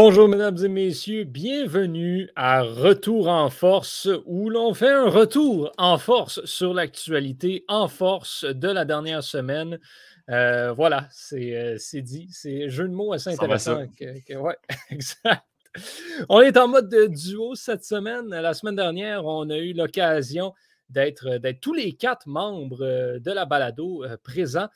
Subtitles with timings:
[0.00, 5.98] Bonjour mesdames et messieurs, bienvenue à Retour en force où l'on fait un retour en
[5.98, 9.80] force sur l'actualité en force de la dernière semaine.
[10.30, 12.28] Euh, voilà, euh, c'est dit.
[12.30, 13.86] C'est jeu de mots assez intéressant.
[14.00, 14.56] ouais,
[14.90, 15.42] exact.
[16.28, 18.28] On est en mode duo cette semaine.
[18.28, 20.54] La semaine dernière, on a eu l'occasion
[20.90, 24.68] d'être tous les quatre membres euh, de la balado présents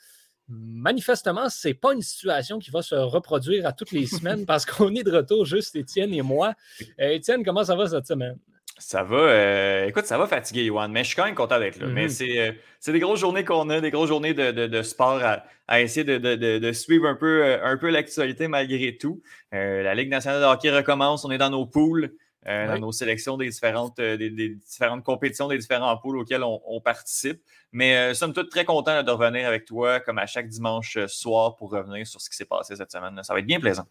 [0.53, 4.67] manifestement, ce n'est pas une situation qui va se reproduire à toutes les semaines parce
[4.67, 6.55] qu'on est de retour, juste Étienne et moi.
[7.01, 8.39] Euh, Étienne, comment ça va cette semaine?
[8.79, 11.79] Ça va, euh, écoute, ça va fatiguer, Yohan, mais je suis quand même content d'être
[11.79, 11.87] là.
[11.87, 12.39] Mais mm-hmm.
[12.39, 15.21] euh, c'est des grosses journées qu'on a, des grosses journées de, sport
[15.69, 19.23] à, essayer de, suivre un peu, un peu l'actualité malgré tout.
[19.53, 22.13] la Ligue nationale de hockey recommence, on est dans nos poules.
[22.47, 27.41] Dans nos sélections des différentes, des, différentes compétitions, des différents poules auxquelles on participe.
[27.73, 31.09] Mais euh, sommes tous très contents de revenir avec toi, comme à chaque dimanche euh,
[31.09, 33.19] soir, pour revenir sur ce qui s'est passé cette semaine.
[33.23, 33.87] Ça va être bien plaisant.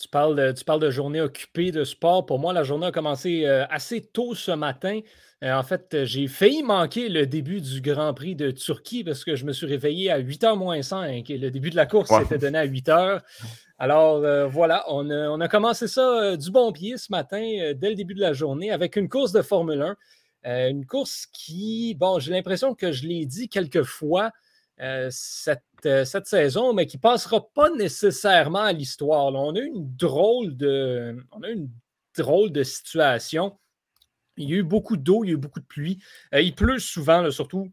[0.00, 2.24] Tu parles, de, tu parles de journée occupée de sport.
[2.24, 5.00] Pour moi, la journée a commencé euh, assez tôt ce matin.
[5.42, 9.44] en fait, j'ai failli manquer le début du Grand Prix de Turquie parce que je
[9.44, 12.58] me suis réveillé à 8h moins 5 et le début de la course s'était donné
[12.58, 13.20] à 8h.
[13.78, 17.94] Alors voilà, on a, on a, commencé ça du bon pied ce matin, dès le
[17.94, 19.96] début de la journée, avec une course de Formule 1.
[20.46, 24.30] Euh, une course qui, bon, j'ai l'impression que je l'ai dit quelques fois
[24.80, 25.10] euh,
[25.86, 29.32] euh, cette, saison, mais qui ne passera pas nécessairement à l'histoire.
[29.34, 31.70] On a une drôle de, on a une
[32.16, 33.58] drôle de situation.
[34.36, 35.98] Il y a eu beaucoup d'eau, il y a eu beaucoup de pluie.
[36.32, 37.72] il pleut souvent, surtout,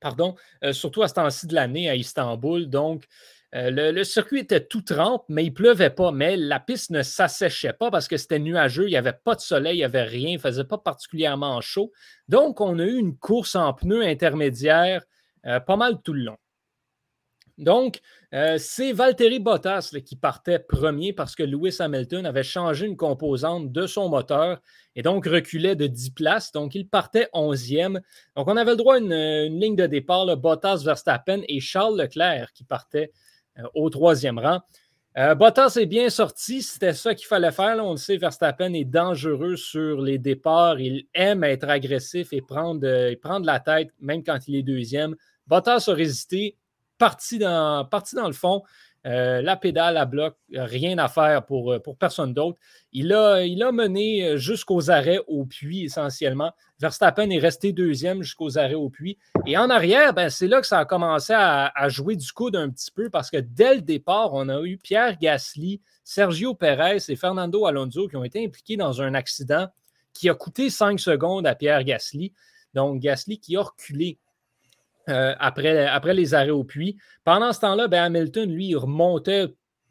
[0.00, 0.36] pardon,
[0.72, 2.68] surtout à ce temps-ci de l'année à Istanbul.
[2.68, 3.06] Donc,
[3.54, 6.12] euh, le, circuit était tout trempe, mais il ne pleuvait pas.
[6.12, 9.40] Mais la piste ne s'asséchait pas parce que c'était nuageux, il n'y avait pas de
[9.40, 11.92] soleil, il n'y avait rien, il ne faisait pas particulièrement chaud.
[12.28, 15.02] Donc, on a eu une course en pneus intermédiaire
[15.44, 16.38] euh, pas mal tout le long.
[17.58, 18.00] Donc,
[18.34, 23.72] euh, c'est Valtteri Bottas qui partait premier parce que Lewis Hamilton avait changé une composante
[23.72, 24.60] de son moteur
[24.94, 26.52] et donc reculait de 10 places.
[26.52, 28.00] Donc, il partait 11e.
[28.36, 32.52] Donc, on avait le droit à une, ligne de départ, Bottas, Verstappen et Charles Leclerc
[32.52, 33.10] qui partaient
[33.58, 34.60] euh, au troisième rang.
[35.18, 37.82] Euh, Bottas est bien sorti, c'était ça qu'il fallait faire.
[37.82, 40.78] On le sait, Verstappen est dangereux sur les départs.
[40.78, 45.16] Il aime être agressif et prendre, euh, prendre la tête, même quand il est deuxième.
[45.46, 46.58] Bottas a résisté,
[46.98, 48.62] parti dans, parti dans le fond.
[49.06, 52.58] Euh, la pédale à bloc, rien à faire pour, euh, pour personne d'autre.
[52.92, 53.40] Il a,
[53.70, 56.52] mené euh, jusqu'aux arrêts au puits essentiellement.
[56.80, 59.16] Verstappen est resté deuxième jusqu'aux arrêts au puits.
[59.46, 62.68] Et en arrière, ben, c'est là que ça a commencé à, jouer du coude un
[62.68, 67.14] petit peu parce que dès le départ, on a eu Pierre Gasly, Sergio Perez et
[67.14, 69.68] Fernando Alonso qui ont été impliqués dans un accident
[70.12, 72.32] qui a coûté cinq secondes à Pierre Gasly.
[72.74, 74.18] Donc, Gasly qui a reculé
[75.08, 76.96] euh, après, les arrêts au puits.
[77.24, 79.46] Pendant ce temps-là, ben Hamilton, lui, il remontait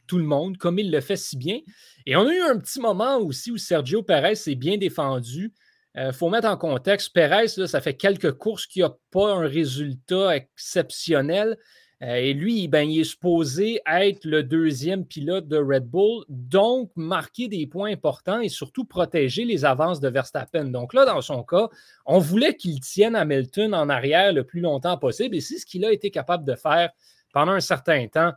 [0.08, 1.60] tout le monde, comme il le fait si bien.
[2.06, 5.54] Et on a eu un petit moment aussi où Sergio Perez s'est bien défendu.
[5.96, 9.48] Il euh, faut mettre en contexte, Perez, ça fait quelques courses qu'il n'a pas un
[9.48, 11.58] résultat exceptionnel.
[12.02, 16.92] Euh, et lui, ben, il est supposé être le deuxième pilote de Red Bull, donc
[16.96, 20.66] marquer des points importants et surtout protéger les avances de Verstappen.
[20.66, 21.70] Donc là, dans son cas,
[22.06, 25.86] on voulait qu'il tienne Hamilton en arrière le plus longtemps possible et c'est ce qu'il
[25.86, 26.90] a été capable de faire
[27.34, 28.34] pendant un certain temps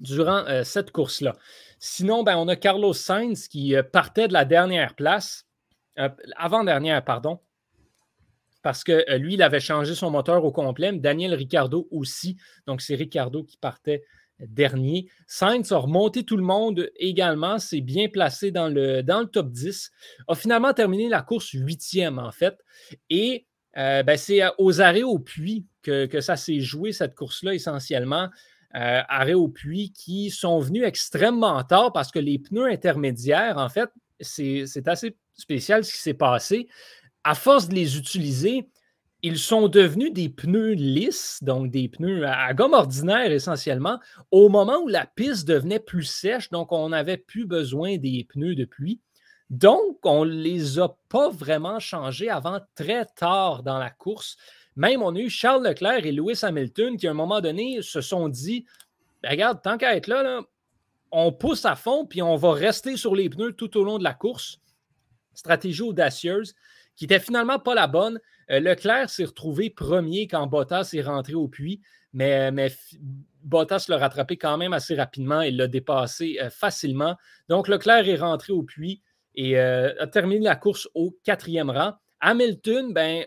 [0.00, 1.36] durant euh, cette course-là.
[1.78, 5.44] Sinon, ben, on a Carlos Sainz qui euh, partait de la dernière place,
[6.36, 7.40] avant-dernière, pardon,
[8.66, 10.90] parce que euh, lui, il avait changé son moteur au complet.
[10.92, 12.36] Daniel Ricciardo aussi.
[12.66, 14.02] Donc, c'est Ricciardo qui partait
[14.40, 15.06] dernier.
[15.28, 19.52] Sainz a remonté tout le monde également, s'est bien placé dans le, dans le top
[19.52, 19.92] 10,
[20.26, 22.56] a finalement terminé la course huitième en fait.
[23.08, 23.46] Et
[23.76, 28.30] euh, ben, c'est euh, aux arrêts au puits que, ça s'est joué, cette course-là essentiellement.
[28.72, 33.90] arrêts au puits qui sont venus extrêmement tard parce que les pneus intermédiaires, en fait,
[34.18, 36.66] c'est assez spécial ce qui s'est passé
[37.26, 38.68] à force de les utiliser,
[39.22, 43.98] ils sont devenus des pneus lisses, donc des pneus à gomme ordinaire essentiellement,
[44.30, 48.54] au moment où la piste devenait plus sèche, donc on n'avait plus besoin des pneus
[48.54, 49.00] de pluie.
[49.50, 54.36] Donc, on ne les a pas vraiment changés avant très tard dans la course.
[54.76, 58.00] Même, on a eu Charles Leclerc et Lewis Hamilton qui, à un moment donné, se
[58.00, 58.66] sont dit
[59.24, 60.42] ben, Regarde, tant qu'à être là, là,
[61.10, 64.04] on pousse à fond, puis on va rester sur les pneus tout au long de
[64.04, 64.60] la course.
[65.34, 66.54] Stratégie audacieuse
[66.96, 68.20] qui n'était finalement pas la bonne.
[68.50, 71.80] Euh, Leclerc s'est retrouvé premier quand Bottas est rentré au puits,
[72.12, 72.50] mais,
[73.42, 77.16] Bottas l'a rattrapé quand même assez rapidement et l'a dépassé euh, facilement.
[77.48, 79.02] Donc Leclerc est rentré au puits
[79.36, 81.92] et euh, a terminé la course au quatrième rang.
[82.20, 83.24] Hamilton, ben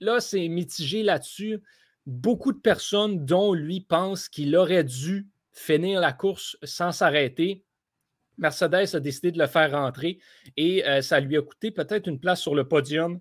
[0.00, 1.62] là, c'est mitigé là-dessus.
[2.06, 7.62] Beaucoup de personnes, dont lui, pensent qu'il aurait dû finir la course sans s'arrêter.
[8.38, 10.18] Mercedes a décidé de le faire rentrer
[10.56, 13.20] et euh, ça lui a coûté peut-être une place sur le podium.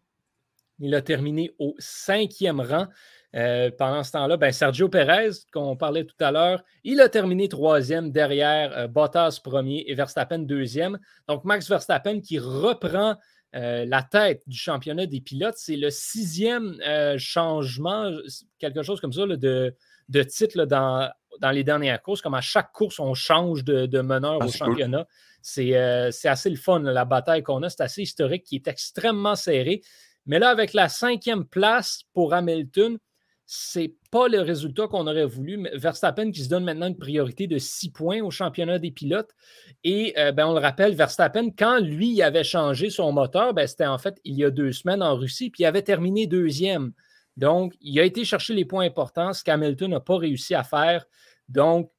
[0.79, 2.87] Il a terminé au cinquième rang.
[3.35, 7.49] Euh, pendant ce temps-là, ben, Sergio Perez, qu'on parlait tout à l'heure, il a terminé
[7.49, 10.99] troisième derrière euh, Bottas premier et Verstappen deuxième.
[11.27, 13.15] Donc, Max Verstappen qui reprend
[13.55, 15.57] la tête du championnat des pilotes.
[15.57, 16.75] C'est le sixième
[17.19, 18.09] changement,
[18.57, 21.07] quelque chose comme ça, de, titre dans,
[21.39, 22.21] dans, les dernières courses.
[22.21, 25.07] Comme à chaque course, on change de, meneur ah, au championnat.
[25.41, 27.69] C'est assez le fun, la bataille qu'on a.
[27.69, 29.81] C'est assez historique, qui est extrêmement serré.
[30.25, 32.97] Mais là, avec la cinquième place pour Hamilton,
[33.45, 35.67] c'est pas le résultat qu'on aurait voulu.
[35.73, 39.31] Verstappen qui se donne maintenant une priorité de six points au championnat des pilotes.
[39.83, 43.85] Et euh, ben, on le rappelle, Verstappen, quand lui avait changé son moteur, ben, c'était
[43.85, 46.93] en fait il y a deux semaines en Russie, puis il avait terminé deuxième.
[47.37, 51.05] Donc, il a été chercher les points importants, ce qu'Hamilton n'a pas réussi à faire.
[51.49, 51.91] Donc,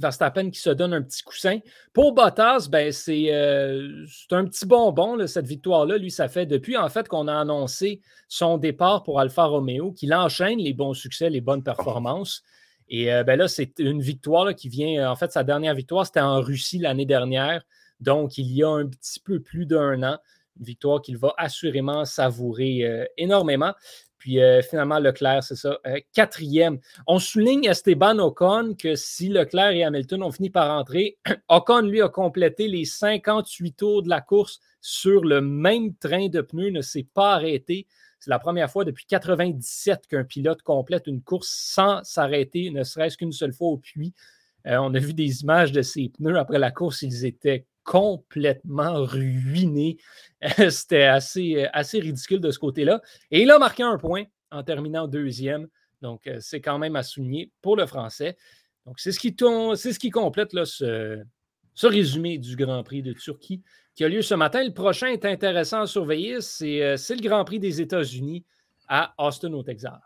[0.00, 1.58] Verstappen qui se donne un petit coussin.
[1.92, 5.98] Pour Bottas, ben, c'est euh, un petit bonbon, cette victoire-là.
[5.98, 10.14] Lui, ça fait depuis en fait qu'on a annoncé son départ pour Alfa Romeo, qu'il
[10.14, 12.42] enchaîne les bons succès, les bonnes performances.
[12.88, 15.10] Et euh, ben là, c'est une victoire qui vient.
[15.10, 17.62] En fait, sa dernière victoire, c'était en Russie l'année dernière.
[18.00, 20.18] Donc, il y a un petit peu plus d'un an.
[20.58, 23.74] Une victoire qu'il va assurément savourer euh, énormément.
[24.20, 26.78] Puis euh, finalement, Leclerc, c'est ça, euh, quatrième.
[27.06, 31.16] On souligne Esteban Ocon que si Leclerc et Hamilton ont fini par rentrer,
[31.48, 36.42] Ocon, lui, a complété les 58 tours de la course sur le même train de
[36.42, 37.86] pneus, ne s'est pas arrêté.
[38.18, 43.16] C'est la première fois depuis 97 qu'un pilote complète une course sans s'arrêter, ne serait-ce
[43.16, 44.12] qu'une seule fois au puits.
[44.66, 49.02] Euh, on a vu des images de ses pneus après la course, ils étaient complètement
[49.02, 49.96] ruinés.
[50.70, 53.02] C'était assez, assez ridicule de ce côté-là.
[53.32, 55.66] Et il a marqué un point en terminant deuxième.
[56.00, 58.36] Donc, euh, c'est quand même à souligner pour le français.
[58.86, 61.20] Donc, c'est ce qui, ce qui complète là, ce,
[61.74, 63.60] ce, résumé du Grand Prix de Turquie
[63.96, 64.62] qui a lieu ce matin.
[64.62, 66.40] Le prochain est intéressant à surveiller.
[66.42, 68.44] C'est euh, le Grand Prix des États-Unis
[68.86, 69.98] à Austin, au Texas.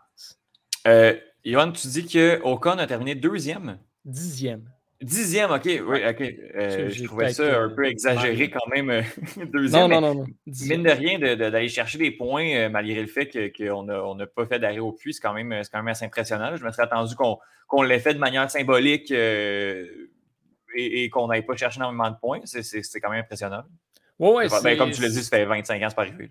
[0.87, 3.77] Euh, tu dis que Ocon a terminé deuxième?
[4.03, 4.71] Dixième.
[5.01, 6.21] Dixième, ok, oui, ok.
[6.55, 8.89] Euh, je trouvais ça un peu exagéré quand même.
[8.89, 9.01] Euh,
[9.45, 9.89] deuxième.
[9.89, 10.25] Non, non, non, non.
[10.45, 14.45] Mine de rien, d'aller chercher des points, euh, malgré le fait qu'on n'a on pas
[14.45, 16.55] fait d'arrêt au puits, c'est quand, même, quand même assez impressionnant.
[16.55, 21.79] Je me serais attendu qu'on l'ait fait de manière symbolique et, qu'on n'aille pas chercher
[21.79, 22.39] énormément de points.
[22.45, 23.63] C'est quand même impressionnant.
[24.17, 26.29] Ouais, ben, comme tu l'as dit, ça fait 25 ans, c'est pas arrivé.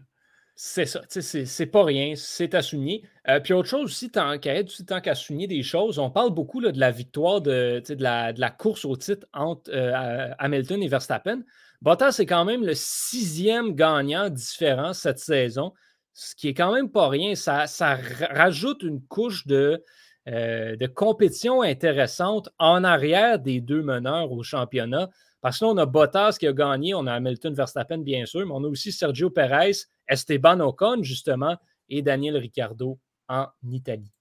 [0.56, 3.02] C'est ça, c'est pas rien, c'est à souligner.
[3.28, 6.60] Euh, puis autre chose aussi, tant qu'à tant qu'à souligner des choses, on parle beaucoup
[6.60, 10.86] de la victoire de, de, la, de, la, course au titre entre euh, Hamilton et
[10.86, 11.42] Verstappen.
[11.82, 15.72] Bottas est quand même le sixième gagnant différent cette saison,
[16.12, 17.34] ce qui est quand même pas rien.
[17.34, 17.98] Ça, ça
[18.30, 19.82] rajoute une couche de,
[20.28, 25.10] euh, de compétition intéressante en arrière des deux meneurs au championnat.
[25.40, 28.46] Parce que là, on a Bottas qui a gagné, on a Hamilton Verstappen, bien sûr,
[28.46, 29.72] mais on a aussi Sergio Perez,
[30.08, 31.56] Esteban Ocon, justement,
[31.88, 32.98] et Daniel Ricciardo
[33.28, 34.12] en Italie.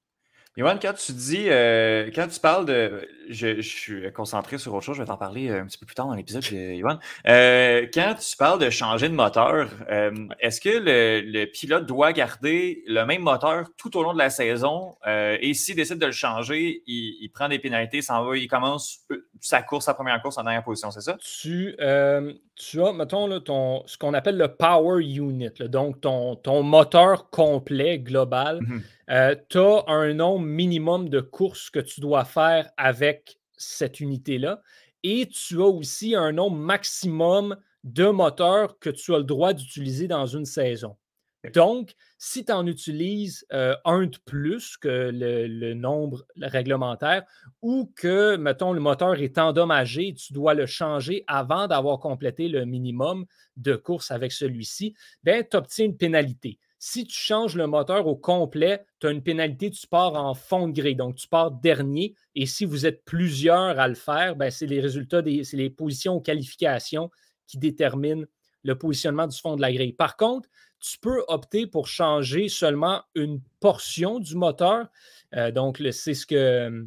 [0.56, 3.08] Yoann, quand tu dis, euh, quand tu parles de.
[3.30, 6.06] Je, suis concentré sur autre chose, je vais t'en parler un petit peu plus tard
[6.06, 7.00] dans l'épisode, Yoann.
[7.28, 12.84] Euh, quand tu parles de changer de moteur, euh, est-ce que le, pilote doit garder
[12.86, 16.84] le même moteur tout au long de la saison et s'il décide de le changer,
[16.86, 19.08] il, prend des pénalités, s'en va, il commence
[19.42, 21.18] sa course, sa première course en dernière position, c'est ça?
[21.20, 21.76] Tu,
[22.56, 28.00] tu as, mettons, ton, ce qu'on appelle le power unit, donc ton, ton moteur complet
[28.00, 28.60] global.
[28.60, 28.82] Mm-hmm.
[29.10, 34.62] Euh, tu as un nombre minimum de courses que tu dois faire avec cette unité-là.
[35.04, 40.08] Et tu as aussi un nombre maximum de moteurs que tu as le droit d'utiliser
[40.08, 40.96] dans une saison.
[41.52, 47.24] Donc, si tu en utilises euh, un de plus que le, nombre réglementaire
[47.62, 52.64] ou que, mettons, le moteur est endommagé, tu dois le changer avant d'avoir complété le
[52.66, 53.26] minimum
[53.58, 56.60] de courses avec celui-ci, ben, tu obtiens une pénalité.
[56.80, 60.68] Si tu changes le moteur au complet, tu as une pénalité, tu pars en fond
[60.68, 60.96] de grille.
[60.96, 62.16] Donc, tu pars dernier.
[62.36, 66.16] Et si vous êtes plusieurs à le faire, ben, c'est les résultats, c'est les positions
[66.16, 67.10] aux qualifications
[67.48, 68.26] qui déterminent
[68.64, 69.94] le positionnement du fond de la grille.
[69.94, 70.50] Par contre,
[70.84, 74.88] tu peux opter pour changer seulement une portion du moteur.
[75.36, 76.86] Euh, donc, c'est ce que.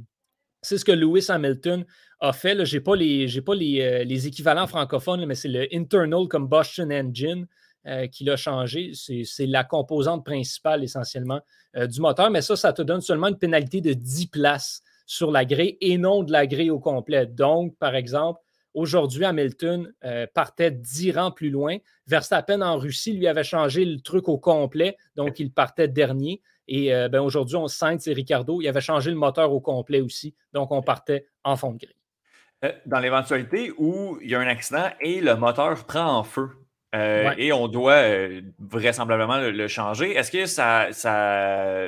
[0.63, 1.85] C'est ce que Lewis Hamilton
[2.21, 2.65] a fait.
[2.65, 7.47] Je n'ai pas, les, pas euh, les, équivalents francophones, mais c'est le Internal Combustion Engine.
[7.87, 8.91] Euh, qui l'a changé.
[8.95, 11.41] C'est la composante principale essentiellement
[11.77, 15.31] euh, du moteur, mais ça, ça te donne seulement une pénalité de 10 places sur
[15.31, 17.27] la grille et non de la grille au complet.
[17.27, 18.41] Donc, par exemple,
[18.77, 19.93] Aujourd'hui, Hamilton
[20.35, 21.79] partait 10 rangs plus loin.
[22.07, 26.43] Verstappen en Russie lui avait changé le truc au complet, donc il partait dernier.
[26.69, 30.35] Et ben, aujourd'hui, on sent et Ricardo, il avait changé le moteur au complet aussi,
[30.53, 32.75] donc on partait en fond de grille.
[32.85, 36.51] Dans l'éventualité où il y a un accident et le moteur prend en feu,
[36.97, 40.13] euh, et on doit euh, vraisemblablement le, changer.
[40.13, 41.85] Est-ce que ça, ça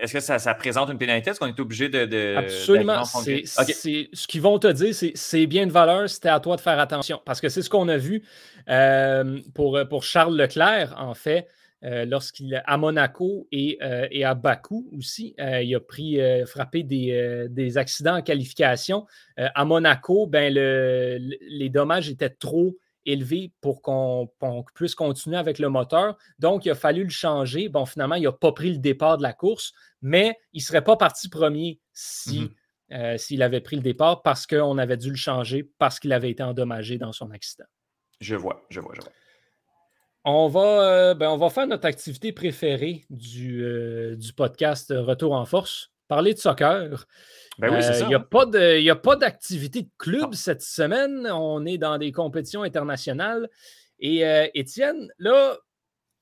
[0.00, 1.30] est-ce que ça, présente une pénalité?
[1.30, 2.36] Est-ce qu'on est obligé de.
[2.36, 3.04] Absolument.
[3.04, 7.20] Ce qu'ils vont te dire, c'est bien de valeur, c'était à toi de faire attention.
[7.24, 8.22] Parce que c'est ce qu'on a vu
[8.68, 11.48] euh, pour, pour Charles Leclerc, en fait,
[11.82, 13.78] lorsqu'il à Monaco et,
[14.10, 15.34] et, à Bakou aussi.
[15.38, 19.06] il a pris frappé des, des, accidents en qualification.
[19.36, 24.28] à Monaco, ben, le, les dommages étaient trop élevé pour qu'on
[24.74, 26.16] puisse continuer avec le moteur.
[26.38, 27.68] Donc, il a fallu le changer.
[27.68, 29.72] Bon, finalement, il n'a pas pris le départ de la course,
[30.02, 32.98] mais il ne serait pas parti premier si, mhm.
[32.98, 36.30] euh, s'il avait pris le départ parce qu'on avait dû le changer parce qu'il avait
[36.30, 37.66] été endommagé dans son accident.
[38.20, 39.12] Je vois, je vois, je vois.
[40.24, 45.32] On va, euh, ben, on va faire notre activité préférée du, euh, du podcast Retour
[45.32, 47.06] en force, parler de soccer.
[47.58, 48.04] Ben oui, Il
[48.56, 51.26] euh, n'y a pas d'activité de club cette semaine.
[51.30, 53.48] On est dans des compétitions internationales.
[53.98, 55.56] Et euh, Étienne, là,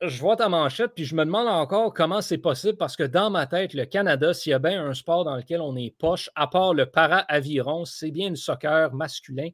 [0.00, 3.30] je vois ta manchette, puis je me demande encore comment c'est possible parce que dans
[3.30, 6.30] ma tête, le Canada, s'il y a bien un sport dans lequel on est poche,
[6.34, 9.48] à part le para-aviron, c'est bien le soccer masculin.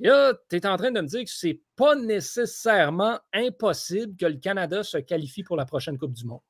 [0.00, 4.26] Et là, tu es en train de me dire que c'est pas nécessairement impossible que
[4.26, 6.40] le Canada se qualifie pour la prochaine Coupe du Monde.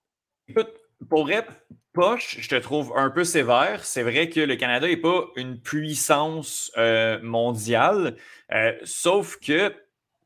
[0.48, 0.70] Écoute,
[1.08, 1.52] pour être
[1.92, 3.84] poche, je te trouve un peu sévère.
[3.84, 8.16] C'est vrai que le Canada n'est pas une puissance euh, mondiale,
[8.52, 9.74] euh, sauf que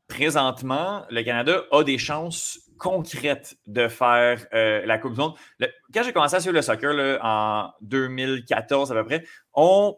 [0.07, 5.35] présentement, le Canada a des chances concrètes de faire euh, la Coupe du Monde.
[5.93, 9.97] quand j'ai commencé à suivre le soccer en 2014 à peu près, on,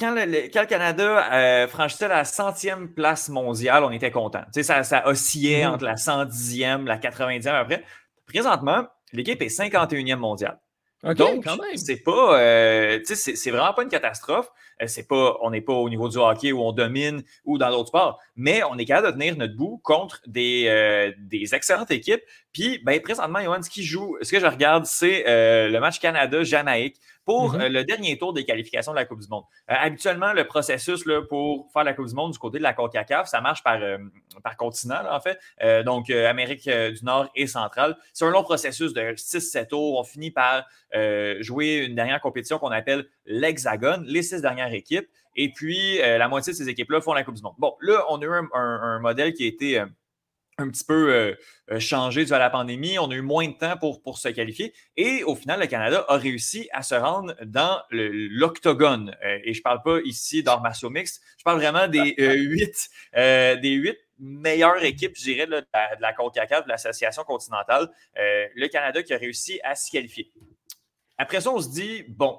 [0.00, 4.44] quand, le, Canada franchissait la centième place mondiale, on était content.
[4.52, 5.68] Ça, ça oscillait mm-hmm.
[5.68, 7.84] entre la 110e, la 90e après.
[8.26, 10.58] Présentement, l'équipe est 51e mondiale.
[11.02, 11.46] Donc,
[11.76, 14.48] c'est pas, euh, c'est vraiment pas une catastrophe.
[14.82, 17.70] Euh, c'est pas, on n'est pas au niveau du hockey où on domine ou dans
[17.70, 21.90] d'autres sports, mais on est capable de tenir notre bout contre des, euh, des excellentes
[21.90, 22.22] équipes.
[22.52, 26.96] Puis, ben, présentement, Johan, ce qui joue, ce que je regarde, c'est le match Canada-Jamaïque
[27.24, 27.68] pour mm-hmm.
[27.68, 29.44] le dernier tour des qualifications de la Coupe du Monde.
[29.66, 33.28] habituellement, le processus là, pour faire la Coupe du Monde du côté de la CONCACAF,
[33.28, 33.78] ça marche par,
[34.42, 35.38] par continent, en fait.
[35.84, 37.96] donc, Amérique du Nord et centrale.
[38.14, 39.98] C'est un long processus de 6-7 tours.
[39.98, 40.64] On finit par
[41.40, 45.08] jouer une dernière compétition qu'on appelle l'Hexagone, les six dernières équipes.
[45.36, 47.54] Et puis, la moitié de ces équipes-là font la Coupe du Monde.
[47.58, 49.78] Bon, là, on a eu un, modèle qui a été
[50.58, 51.36] un petit peu
[51.78, 52.98] changé dû à la pandémie.
[52.98, 54.74] On a eu moins de temps pour, se qualifier.
[54.96, 59.16] Et au final, le Canada a réussi à se rendre dans l'octogone.
[59.22, 61.20] et je ne parle pas ici d'art mix.
[61.38, 66.12] Je parle vraiment des huit, des huit meilleures équipes, je dirais, de la, de la
[66.12, 67.88] CONCACAF, de l'Association continentale.
[68.16, 70.32] le Canada qui a réussi à se qualifier.
[71.16, 72.38] Après ça, on se dit, bon,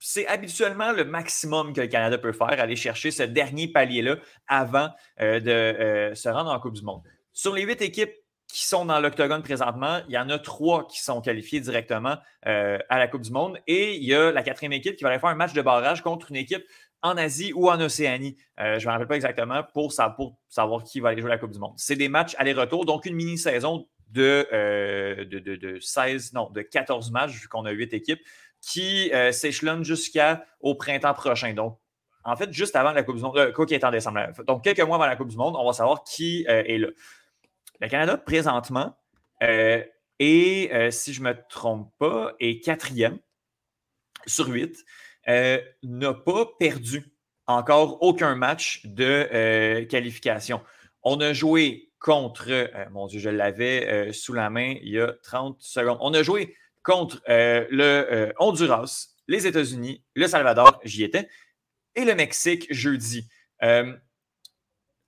[0.00, 4.16] c'est habituellement le maximum que le Canada peut faire, aller chercher ce dernier palier-là
[4.48, 4.88] avant
[5.20, 7.02] euh, de euh, se rendre en Coupe du Monde.
[7.32, 8.12] Sur les huit équipes
[8.48, 12.16] qui sont dans l'octogone présentement, il y en a trois qui sont qualifiées directement
[12.46, 15.10] euh, à la Coupe du Monde et il y a la quatrième équipe qui va
[15.10, 16.64] aller faire un match de barrage contre une équipe
[17.02, 18.36] en Asie ou en Océanie.
[18.58, 21.58] je ne me rappelle pas exactement pour, savoir qui va aller jouer la Coupe du
[21.58, 21.74] Monde.
[21.76, 24.46] C'est des matchs aller-retour, donc une mini-saison de,
[25.24, 28.20] de, 16, non, de 14 matchs, vu qu'on a 8 équipes,
[28.60, 31.52] qui euh, s'échelonnent jusqu'au printemps prochain.
[31.54, 31.78] Donc,
[32.24, 34.20] en fait, juste avant la Coupe du Monde, euh, quoi qui est en décembre.
[34.46, 36.88] Donc, quelques mois avant la Coupe du Monde, on va savoir qui euh, est là.
[37.80, 38.94] Le Canada, présentement,
[39.40, 43.18] et si je ne me trompe pas, est quatrième
[44.26, 44.76] sur 8,
[45.26, 47.10] n'a pas perdu
[47.46, 50.60] encore aucun match de qualification.
[51.02, 55.00] On a joué contre, euh, mon Dieu, je l'avais euh, sous la main il y
[55.00, 55.98] a 30 secondes.
[56.00, 61.28] On a joué contre euh, le Honduras, les États-Unis, le Salvador, j'y étais,
[61.94, 63.28] et le Mexique jeudi.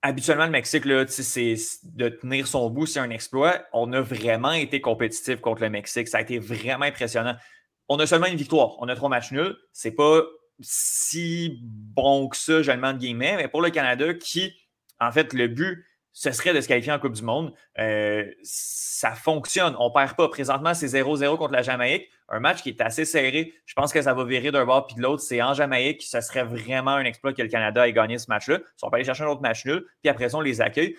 [0.01, 3.65] habituellement, le Mexique, là, c'est de tenir son bout, c'est un exploit.
[3.71, 6.07] On a vraiment été compétitif contre le Mexique.
[6.07, 7.35] Ça a été vraiment impressionnant.
[7.87, 8.75] On a seulement une victoire.
[8.79, 9.55] On a trois matchs nuls.
[9.71, 10.21] C'est pas
[10.59, 14.53] si bon que ça, je le de guillemets, mais pour le Canada, qui,
[14.99, 17.53] en fait, le but, ce serait de se qualifier en Coupe du Monde.
[17.79, 19.75] Euh, ça fonctionne.
[19.79, 20.29] On ne perd pas.
[20.29, 22.07] Présentement, c'est 0-0 contre la Jamaïque.
[22.29, 23.53] Un match qui est assez serré.
[23.65, 25.23] Je pense que ça va virer d'un bord puis de l'autre.
[25.23, 26.03] C'est en Jamaïque.
[26.03, 28.59] Ce serait vraiment un exploit que le Canada ait gagné ce match-là.
[28.77, 30.95] Si on peut aller chercher un autre match nul, puis après ça, on les accueille.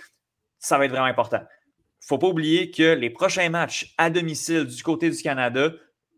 [0.58, 1.40] Ça va être vraiment important.
[1.40, 5.70] Il ne faut pas oublier que les prochains matchs à domicile du côté du Canada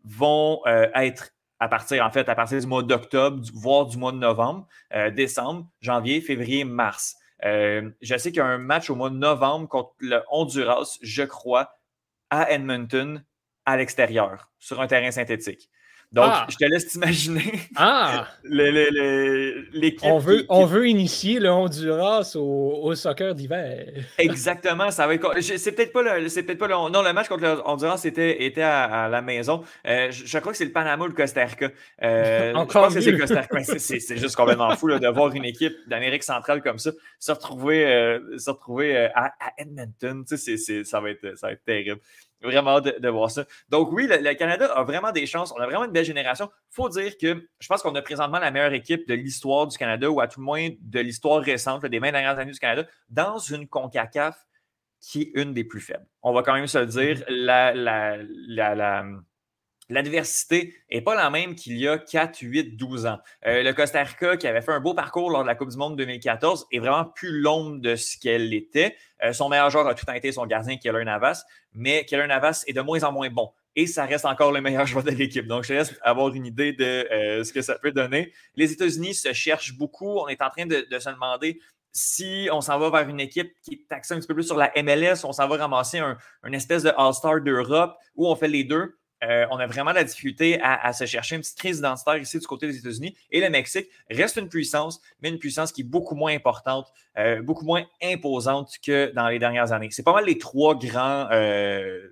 [0.03, 4.11] vont euh, être à partir, en fait, à partir du mois d'octobre, voire du mois
[4.11, 7.15] de novembre, euh, décembre, janvier, février, mars.
[7.45, 10.97] Euh, je sais qu'il y a un match au mois de novembre contre le Honduras,
[11.01, 11.77] je crois,
[12.29, 13.23] à Edmonton,
[13.65, 15.69] à l'extérieur, sur un terrain synthétique.
[16.13, 16.47] Donc, ah!
[16.49, 18.27] je te laisse t'imaginer ah!
[18.43, 19.99] l'équipe.
[20.03, 23.85] On, veut, on veut initier le Honduras au, soccer d'hiver.
[24.17, 25.41] Exactement, ça va être.
[25.41, 26.29] C'est peut-être pas le.
[26.29, 26.75] C'est peut-être pas le.
[26.75, 29.63] Non, le match contre le Honduras était, était à, la maison.
[29.85, 31.71] Euh, je, crois que c'est le Panama ou le Costa Rica.
[32.01, 33.77] Euh, Encore je pense que c'est Costa Rica.
[33.77, 38.37] C'est juste complètement fou de voir une équipe d'Amérique centrale comme ça se retrouver, euh,
[38.37, 40.23] se retrouver à, à, Edmonton.
[40.25, 41.99] Tu sais, ça, va être, ça va être terrible.
[42.41, 43.45] Vraiment de, voir ça.
[43.69, 45.51] Donc, oui, le, Canada a vraiment des chances.
[45.57, 46.49] On a vraiment une belle génération.
[46.71, 49.77] Il faut dire que je pense qu'on a présentement la meilleure équipe de l'histoire du
[49.77, 52.87] Canada, ou à tout le moins de l'histoire récente, des 20 dernières années du Canada,
[53.09, 54.37] dans une CONCACAF
[54.99, 56.05] qui est une des plus faibles.
[56.21, 57.23] On va quand même se le dire.
[57.27, 59.05] La, la, la
[59.89, 63.19] L'adversité n'est pas la même qu'il y a 4, 8, 12 ans.
[63.45, 65.77] Euh, le Costa Rica, qui avait fait un beau parcours lors de la Coupe du
[65.77, 68.95] Monde 2014, est vraiment plus l'ombre de ce qu'elle était.
[69.23, 72.73] Euh, son meilleur joueur a tout été son gardien, Keller Navas, mais Keller Navas est
[72.73, 73.51] de moins en moins bon.
[73.75, 75.47] Et ça reste encore le meilleur joueur de l'équipe.
[75.47, 78.33] Donc, je laisse avoir une idée de euh, ce que ça peut donner.
[78.55, 80.19] Les États-Unis se cherchent beaucoup.
[80.19, 81.59] On est en train de, se demander
[81.93, 84.57] si on s'en va vers une équipe qui est axée un petit peu plus sur
[84.57, 88.47] la MLS, on s'en va ramasser un, une espèce de All-Star d'Europe où on fait
[88.47, 88.97] les deux.
[89.23, 92.47] Euh, on a vraiment la difficulté à, se chercher une petite crise identitaire ici du
[92.47, 93.15] côté des États-Unis.
[93.31, 97.41] Et le Mexique reste une puissance, mais une puissance qui est beaucoup moins importante, euh,
[97.41, 99.89] beaucoup moins imposante que dans les dernières années.
[99.91, 102.09] C'est pas mal les trois grands euh,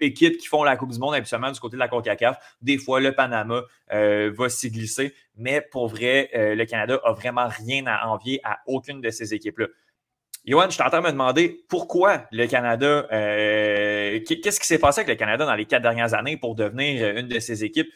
[0.00, 2.38] équipes qui font la Coupe du Monde habituellement du côté de la CONCACAF.
[2.62, 7.86] Des fois, le Panama va s'y glisser, mais pour vrai, le Canada a vraiment rien
[7.86, 9.68] à envier à aucune de ces équipes-là.
[10.46, 15.16] Johan, je t'entends me demander pourquoi le Canada, euh, qu'est-ce qui s'est passé avec le
[15.16, 17.90] Canada dans les quatre dernières années pour devenir euh, une de ces équipes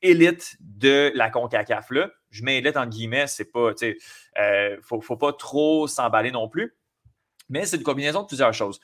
[0.00, 2.10] élites de la CONCACAF là.
[2.30, 3.98] Je mets élite en guillemets, c'est pas, tu sais,
[4.38, 6.74] euh, faut, faut, pas trop s'emballer non plus.
[7.50, 8.80] Mais c'est une combinaison de plusieurs choses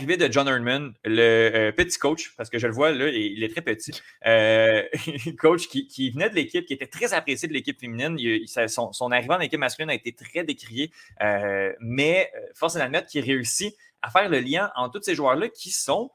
[0.00, 1.20] de John Erdman, le
[1.54, 3.92] euh, petit coach, parce que je le vois là, il, est très petit,
[4.26, 4.82] euh,
[5.38, 8.18] coach qui, venait de l'équipe, qui était très apprécié de l'équipe féminine.
[8.66, 10.90] son, arrivée en équipe masculine a été très décrié,
[11.22, 15.48] euh, mais force est d'admettre qu'il réussit à faire le lien entre tous ces joueurs-là
[15.48, 16.10] qui sont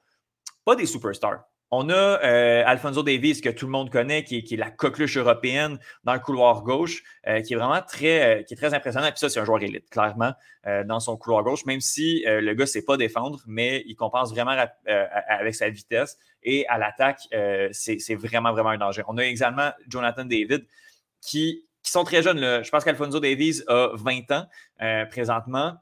[0.66, 1.46] pas des superstars.
[1.72, 5.78] On a euh, Alfonso Davis, que tout le monde connaît, qui est, la coqueluche européenne
[6.04, 9.06] dans le couloir gauche, euh, qui est vraiment très, euh, qui est très impressionnant.
[9.06, 10.34] Et puis ça, c'est un joueur élite, clairement,
[10.86, 14.32] dans son couloir gauche, même si le gars ne sait pas défendre, mais il compense
[14.32, 14.56] vraiment
[14.86, 16.18] avec sa vitesse.
[16.44, 17.22] Et à l'attaque,
[17.72, 19.02] c'est vraiment, vraiment un danger.
[19.08, 20.66] On a également Jonathan David,
[21.22, 22.64] qui, sont très jeunes.
[22.64, 24.46] Je pense qu'Alfonso Davis a 20 ans
[25.10, 25.78] présentement.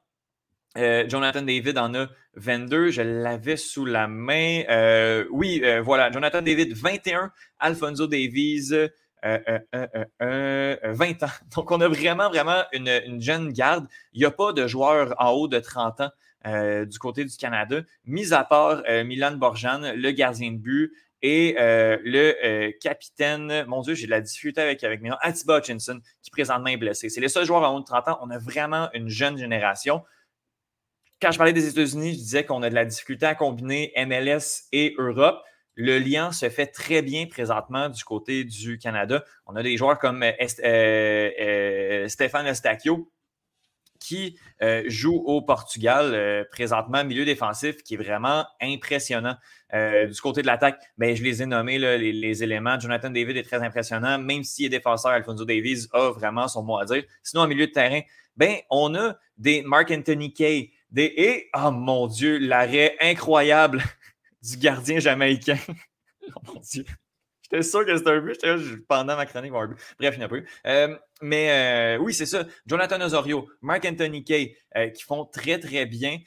[0.77, 2.91] Euh, Jonathan David en a 22.
[2.91, 4.63] Je l'avais sous la main.
[4.69, 6.11] Euh, oui, euh, voilà.
[6.11, 7.31] Jonathan David, 21.
[7.59, 8.73] Alfonso Davies,
[9.23, 11.29] 20 ans.
[11.55, 13.87] Donc, on a vraiment, vraiment une, jeune garde.
[14.13, 16.11] Il n'y a pas de joueur en haut de 30 ans
[16.85, 22.71] du côté du Canada, mis à part Milan Borjan, le gardien de but, et le
[22.79, 26.77] capitaine, mon Dieu, j'ai de la difficulté avec, avec Milan, Atiba Hutchinson, qui présentement est
[26.77, 27.09] blessé.
[27.09, 28.19] C'est les seuls joueurs en haut de 30 ans.
[28.21, 30.03] On a vraiment une jeune génération
[31.21, 34.67] quand je parlais des États-Unis, je disais qu'on a de la difficulté à combiner MLS
[34.71, 35.41] et Europe.
[35.75, 39.23] Le lien se fait très bien présentement du côté du Canada.
[39.45, 40.31] On a des joueurs comme euh,
[40.63, 43.11] euh, euh, Stéphane Eustachio
[43.99, 44.37] qui
[44.85, 49.35] joue au Portugal présentement, milieu défensif, qui est vraiment impressionnant.
[49.73, 52.79] du côté de l'attaque, ben, je les ai nommés, les, éléments.
[52.79, 56.77] Jonathan David est très impressionnant, même s'il est défenseur, Alfonso Davies a vraiment son mot
[56.77, 57.03] à dire.
[57.23, 58.01] Sinon, en milieu de terrain,
[58.37, 63.83] ben, on a des Mark Anthony Kay, et, oh mon Dieu, l'arrêt incroyable
[64.41, 65.57] du gardien jamaïcain.
[66.35, 66.85] oh mon Dieu.
[67.49, 68.85] J'étais sûr que c'était un but.
[68.87, 69.77] pendant ma chronique, un but.
[69.99, 70.47] Bref, il n'y a pas eu.
[70.65, 72.45] Euh, mais euh, oui, c'est ça.
[72.65, 76.19] Jonathan Osorio, Mark Anthony Kay, euh, qui font très, très bien.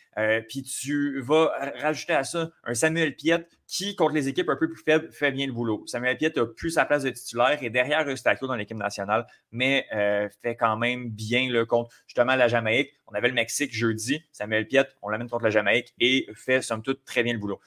[0.49, 4.69] Puis tu vas rajouter à ça un Samuel Piet qui, contre les équipes un peu
[4.69, 5.85] plus faibles, fait bien le boulot.
[5.87, 9.87] Samuel Piet a plus sa place de titulaire et derrière Eustachio dans l'équipe nationale, mais
[10.43, 12.91] fait quand même bien le contre justement la Jamaïque.
[13.07, 14.25] On avait le Mexique jeudi.
[14.33, 17.61] Samuel Piet, on l'amène contre la Jamaïque et fait somme toute très bien le boulot.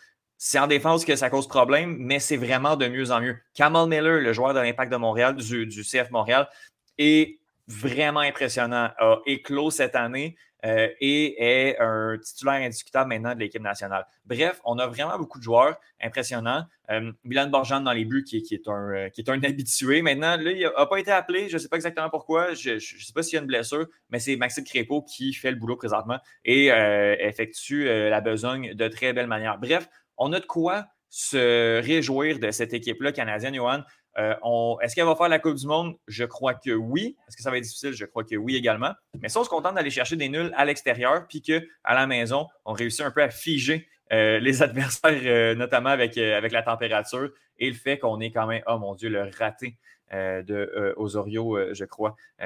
[0.45, 3.37] C'est en défense que ça cause problème, mais c'est vraiment de mieux en mieux.
[3.53, 6.49] Kamal Miller, le joueur de l'Impact de Montréal, du, CF Montréal,
[6.97, 13.39] est vraiment impressionnant, a éclos cette année euh, et est un titulaire indiscutable maintenant de
[13.39, 14.05] l'équipe nationale.
[14.25, 16.63] Bref, on a vraiment beaucoup de joueurs impressionnants.
[16.89, 20.01] Euh, Milan Borjan dans les buts, qui, est, un, euh, qui est un habitué.
[20.01, 21.49] Maintenant, là, il n'a pas été appelé.
[21.49, 22.53] Je ne sais pas exactement pourquoi.
[22.53, 25.51] Je ne sais pas s'il y a une blessure, mais c'est Maxime Crépeau qui fait
[25.51, 29.57] le boulot présentement et effectue la besogne de très belle manière.
[29.57, 33.81] Bref, on a de quoi se réjouir de cette équipe-là canadienne, Johan.
[34.17, 34.35] Euh,
[34.81, 35.95] est-ce qu'elle va faire la Coupe du Monde?
[36.07, 37.15] Je crois que oui.
[37.27, 37.93] Est-ce que ça va être difficile?
[37.93, 38.93] Je crois que oui également.
[39.21, 42.47] Mais si on se contente d'aller chercher des nuls à l'extérieur, puis qu'à la maison,
[42.65, 47.75] on réussit un peu à figer euh, les adversaires, notamment avec, la température et le
[47.75, 49.77] fait qu'on est quand même, oh mon Dieu, le raté
[50.13, 52.15] euh, de euh, Osorio, euh, je crois.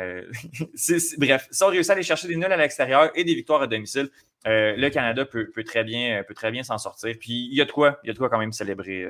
[1.18, 3.68] bref, si on réussit à aller chercher des nuls à l'extérieur et des victoires à
[3.68, 4.10] domicile,
[4.46, 7.14] le Canada peut, très bien, peut très bien s'en sortir.
[7.20, 9.06] Puis il y a de quoi, il y a de quoi quand même célébrer,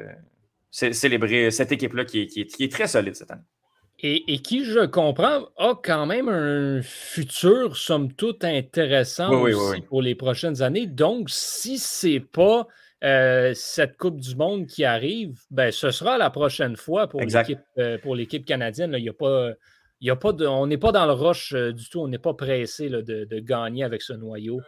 [0.71, 3.43] célébrer cette équipe-là qui est, très solide cette année.
[3.99, 10.13] Et, qui, je comprends, a quand même un futur, somme toute, intéressant aussi pour les
[10.13, 10.85] prochaines années.
[10.85, 12.67] Donc, si c'est pas
[13.03, 17.59] euh, cette Coupe du Monde qui arrive, ben, ce sera la prochaine fois pour l'équipe
[17.79, 18.93] euh, canadienne.
[18.97, 19.51] Il y a pas,
[19.99, 22.07] il y a pas de, on n'est pas dans le rush euh, du tout, on
[22.07, 24.61] n'est pas pressé de, de, gagner avec ce noyau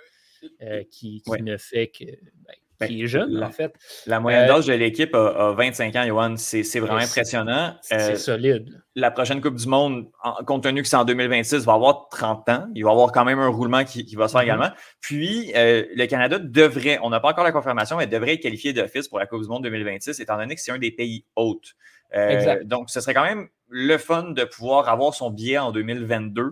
[0.89, 2.05] qui, qui ne fait que.
[2.05, 3.73] Ben, ben, qui est jeune, la, en fait.
[4.07, 6.35] La moyenne d'âge de l'équipe a, 25 ans, Johan.
[6.37, 7.75] C'est vraiment impressionnant.
[7.81, 8.81] C'est solide.
[8.95, 10.07] La prochaine Coupe du Monde,
[10.45, 12.67] compte tenu que c'est en 2026, va avoir 30 ans.
[12.75, 14.43] Il va avoir quand même un roulement qui, va se faire mm-hmm.
[14.45, 14.69] également.
[15.01, 19.07] Puis, le Canada devrait, on n'a pas encore la confirmation, mais devrait être qualifié d'office
[19.07, 21.75] pour la Coupe du Monde 2026, étant donné que c'est un des pays hôtes.
[22.63, 26.51] donc, ce serait quand même le fun de pouvoir avoir son billet en 2022.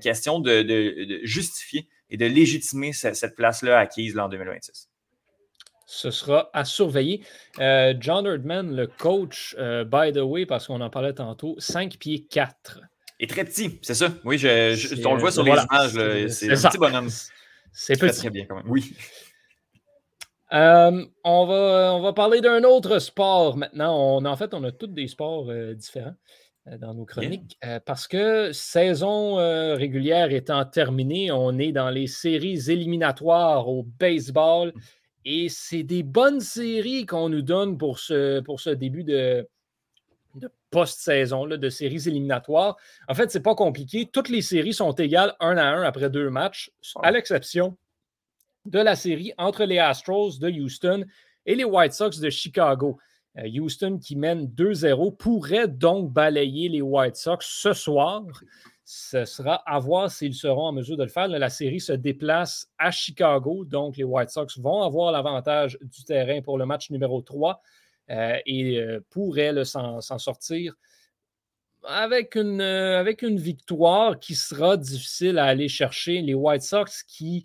[0.00, 4.88] question de, justifier et de légitimer cette, cette place-là acquise là, en 2026
[5.86, 7.22] ce sera à surveiller.
[7.60, 11.96] Euh, John Erdman, le coach, euh, by the way, parce qu'on en parlait tantôt, 5
[11.98, 12.80] pieds 4.
[13.20, 14.08] Et très petit, c'est ça?
[14.24, 16.28] Oui, je, on le voit sur les images.
[16.28, 17.08] C'est un petit bonhomme.
[17.72, 18.18] C'est petit.
[18.18, 18.68] Très bien quand même.
[18.68, 18.94] Oui.
[20.52, 24.18] Euh, on, va, on va parler d'un autre sport maintenant.
[24.18, 26.14] On, en fait, on a tous des sports différents
[26.78, 29.36] dans nos chroniques parce que saison
[29.76, 34.72] régulière étant terminée, on est dans les séries éliminatoires au baseball.
[35.28, 39.44] Et c'est des bonnes séries qu'on nous donne pour ce, pour ce début de,
[40.70, 42.76] post-saison, de séries éliminatoires.
[43.08, 44.08] En fait, c'est pas compliqué.
[44.10, 46.70] Toutes les séries sont égales un à un après deux matchs,
[47.02, 47.76] à l'exception
[48.66, 51.04] de la série entre les Astros de Houston
[51.44, 52.96] et les White Sox de Chicago.
[53.36, 58.22] Euh, Houston, qui mène 2-0, pourrait donc balayer les White Sox ce soir
[58.88, 61.26] ce sera à voir s'ils seront en mesure de le faire.
[61.26, 66.40] La série se déplace à Chicago, donc les White Sox vont avoir l'avantage du terrain
[66.40, 67.60] pour le match numéro 3
[68.10, 70.74] euh, et euh, pourraient s'en sortir
[71.84, 76.22] euh, avec une victoire qui sera difficile à aller chercher.
[76.22, 77.44] Les White Sox qui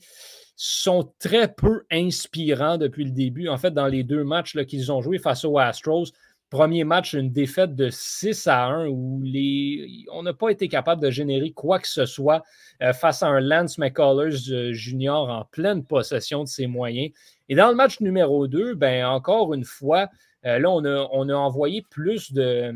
[0.56, 3.47] sont très peu inspirants depuis le début.
[3.49, 6.12] En fait, dans les deux matchs qu'ils ont joués face aux Astros,
[6.52, 9.24] Premier match, une défaite de 6 à 1 où
[10.12, 12.44] on n'a pas été capable de générer quoi que ce soit
[12.82, 17.14] euh, face à un Lance McCullers euh, junior en pleine possession de ses moyens.
[17.48, 20.10] Et dans le match numéro 2, ben, encore une fois,
[20.46, 22.74] euh, là, on a, envoyé plus de,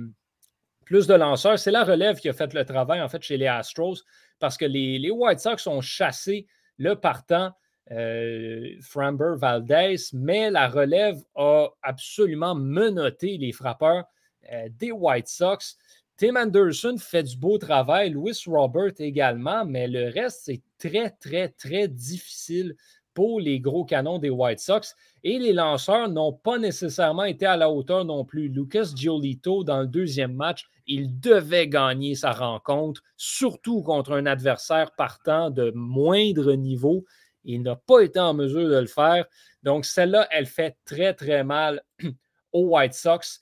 [0.86, 1.60] plus de lanceurs.
[1.60, 4.06] C'est la relève qui a fait le travail, en fait, chez les Astros,
[4.40, 7.52] parce que les, les White Sox ont chassé le partant
[7.92, 14.06] euh, Framber Valdez, mais la relève a absolument menotté les frappeurs
[14.52, 15.78] euh, des White Sox.
[16.18, 21.50] Tim Anderson fait du beau travail, Louis Robert également, mais le reste, c'est très, très,
[21.50, 22.76] très difficile
[23.14, 24.96] pour les gros canons des White Sox.
[25.24, 28.50] Et les lanceurs n'ont pas nécessairement été à la hauteur non plus.
[28.50, 34.92] Lucas Giolito, dans le deuxième match, il devait gagner sa rencontre, surtout contre un adversaire
[34.92, 37.06] partant de moindre niveau.
[37.46, 39.26] Il n'a pas été en mesure de le faire.
[39.64, 41.82] Donc, celle-là, elle fait très, très mal
[42.52, 43.42] aux White Sox.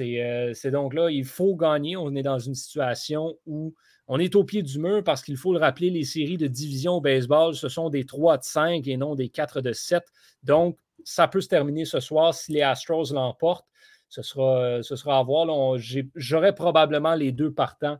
[0.00, 1.96] Euh, c'est donc là, il faut gagner.
[1.96, 3.74] On est dans une situation où
[4.06, 6.94] on est au pied du mur parce qu'il faut le rappeler, les séries de division
[6.94, 10.02] au baseball, ce sont des 3 de 5 et non des 4 de 7.
[10.42, 13.66] Donc, ça peut se terminer ce soir si les Astros l'emportent.
[14.08, 14.78] Ce sera,
[15.18, 15.76] à voir.
[16.14, 17.98] J'aurais probablement les deux partants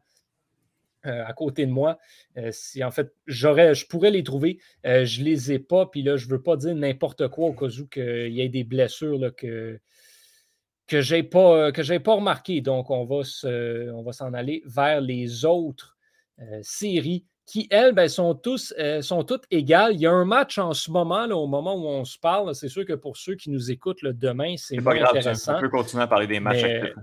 [1.04, 1.98] à côté de moi.
[2.36, 4.58] Euh, si en fait, j'aurais, je pourrais les trouver.
[4.86, 5.86] Euh, je ne les ai pas.
[5.86, 8.48] Puis là, je ne veux pas dire n'importe quoi au cas où il y ait
[8.48, 9.78] des blessures là, que,
[10.86, 12.60] que je n'ai pas, que pas remarqué.
[12.60, 13.22] Donc, on va,
[13.92, 15.96] on va s'en aller vers les autres
[16.62, 19.94] séries qui, elles, ben, sont, tous, sont toutes égales.
[19.94, 22.54] Il y a un match en ce moment, là, au moment où on se parle.
[22.54, 25.56] C'est sûr que pour ceux qui nous écoutent demain, c'est moins intéressant.
[25.56, 26.62] On peut continuer à parler des matchs.
[26.62, 26.94] Mais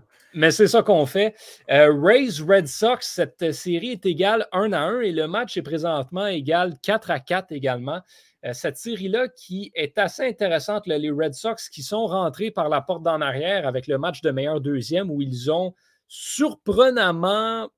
[0.52, 1.36] c'est ça qu'on fait.
[1.70, 5.62] Euh, Rays Red Sox, cette série est égale 1 à 1 et le match est
[5.62, 8.02] présentement égal 4 à 4 également.
[8.46, 12.82] Euh, cette série-là qui est assez intéressante, les Red Sox qui sont rentrés par la
[12.82, 15.74] porte d'en arrière avec le match de meilleur deuxième où ils ont
[16.08, 17.70] surprenamment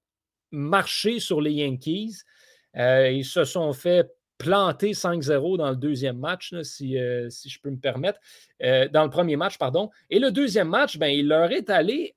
[0.51, 2.21] marché sur les Yankees.
[2.77, 6.97] Euh, ils se sont fait planté 5-0 dans le deuxième match, si,
[7.29, 8.19] si, je peux me permettre,
[8.59, 9.89] dans le premier match, pardon.
[10.09, 12.13] Et le deuxième match, ben, il leur est allé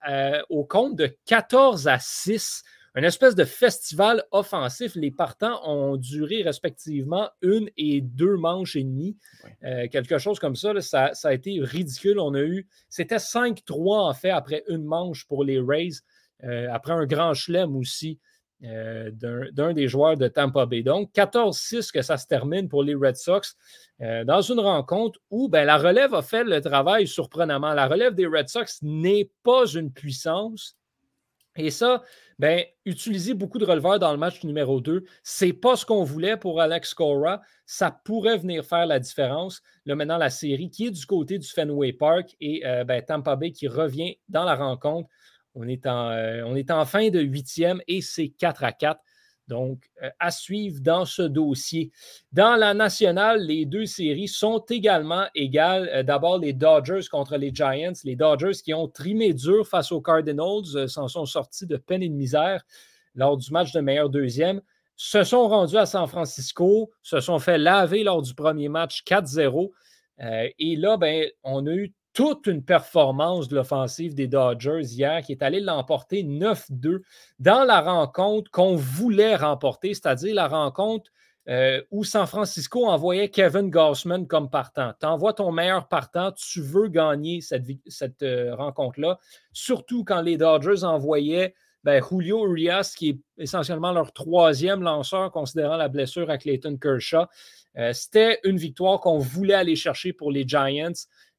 [0.49, 2.65] au compte de 14 à 6
[2.97, 4.95] une espèce de festival offensif.
[4.95, 9.17] Les partants ont duré respectivement une et deux manches et demie.
[9.65, 12.19] Euh, quelque chose comme ça, ça, a été ridicule.
[12.19, 16.01] On a eu, c'était 5-3 en fait après une manche pour les Rays,
[16.45, 18.19] euh, après un grand chelem aussi
[18.65, 19.11] euh,
[19.53, 20.83] d'un des joueurs de Tampa Bay.
[20.83, 23.57] Donc 14-6 que ça se termine pour les Red Sox
[23.99, 27.73] dans une rencontre où ben, la relève a fait le travail surprenamment.
[27.73, 30.77] La relève des Red Sox n'est pas une puissance.
[31.57, 32.03] Et ça,
[32.39, 36.37] ben, utiliser beaucoup de releveurs dans le match numéro 2, c'est pas ce qu'on voulait
[36.37, 37.41] pour Alex Cora.
[37.65, 39.63] Ça pourrait venir faire la différence.
[39.87, 43.53] Maintenant, la série qui est du côté du Fenway Park et euh, ben, Tampa Bay
[43.53, 45.09] qui revient dans la rencontre.
[45.57, 49.01] On est en, euh, on est en fin de huitième et c'est 4 à 4.
[49.49, 51.93] Donc, euh, à suivre dans ce dossier.
[52.33, 55.89] Dans la nationale, les deux séries sont également égales.
[55.95, 57.93] Euh, d'abord, les Dodgers contre les Giants.
[58.05, 62.09] Les Dodgers qui ont trimé dur face aux Cardinals s'en sont sortis de peine et
[62.09, 62.65] de misère
[63.15, 64.61] lors du match de meilleur deuxième.
[64.97, 69.71] Se sont rendus à San Francisco, se sont fait laver lors du premier match 4-0.
[70.19, 75.33] et là, ben, on a eu toute une performance de l'offensive des Dodgers hier qui
[75.33, 77.03] est allé l'emporter 9-2
[77.39, 81.11] dans la rencontre qu'on voulait remporter, c'est-à-dire la rencontre
[81.51, 84.95] euh, où San Francisco envoyait Kevin Gossman comme partant.
[84.99, 89.19] Tu envoies ton meilleur partant, tu veux gagner cette, euh, rencontre-là,
[89.53, 95.77] surtout quand les Dodgers envoyaient ben, Julio Urias, qui est essentiellement leur troisième lanceur, considérant
[95.77, 97.27] la blessure à Clayton Kershaw.
[97.77, 100.95] Euh, c'était une victoire qu'on voulait aller chercher pour les Giants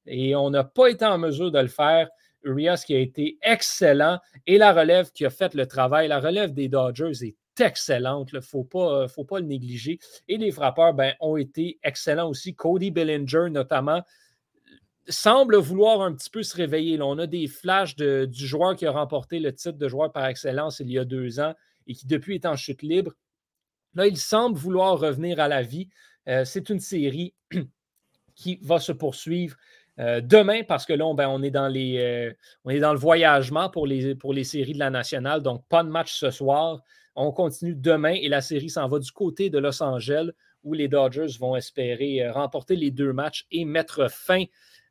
[0.07, 2.09] et on n'a pas été en mesure de le faire.
[2.43, 6.07] Urias qui a été excellent et la relève qui a fait le travail.
[6.07, 8.29] La relève des Dodgers est excellente.
[8.31, 9.99] Il ne faut pas, faut pas le négliger.
[10.27, 12.55] Et les frappeurs ben, ont été excellents aussi.
[12.55, 14.01] Cody Bellinger, notamment,
[15.09, 17.01] semble vouloir un petit peu se réveiller.
[17.01, 20.79] on a des flashs du joueur qui a remporté le titre de joueur par excellence
[20.79, 21.53] il y a deux ans
[21.87, 23.13] et qui depuis est en chute libre.
[23.95, 25.89] Là, il semble vouloir revenir à la vie.
[26.27, 27.33] Euh, c'est une série
[28.35, 29.55] qui va se poursuivre.
[29.99, 33.69] Euh, demain, parce que là, ben, on, est dans les, euh, est dans le voyagement
[33.69, 36.81] pour les, pour les séries de la nationale, donc pas de match ce soir.
[37.15, 40.29] On continue demain et la série s'en va du côté de Los Angeles
[40.63, 44.43] où les Dodgers vont espérer euh, remporter les deux matchs et mettre fin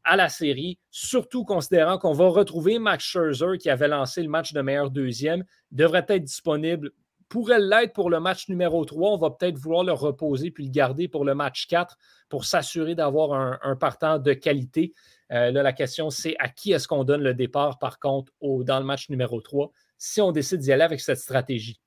[0.03, 4.53] à la série, surtout considérant qu'on va retrouver Max Scherzer qui avait lancé le match
[4.53, 6.93] de meilleur deuxième, devrait être disponible
[7.29, 9.13] pourrait l'être pour le match numéro 3.
[9.13, 11.97] On va peut-être vouloir le reposer puis le garder pour le match 4
[12.29, 14.93] pour s'assurer d'avoir un, partant de qualité.
[15.33, 18.79] Euh, là, la question, c'est à qui est-ce qu'on donne le départ, par contre, dans
[18.79, 21.81] le match numéro 3, si on décide d'y aller avec cette stratégie?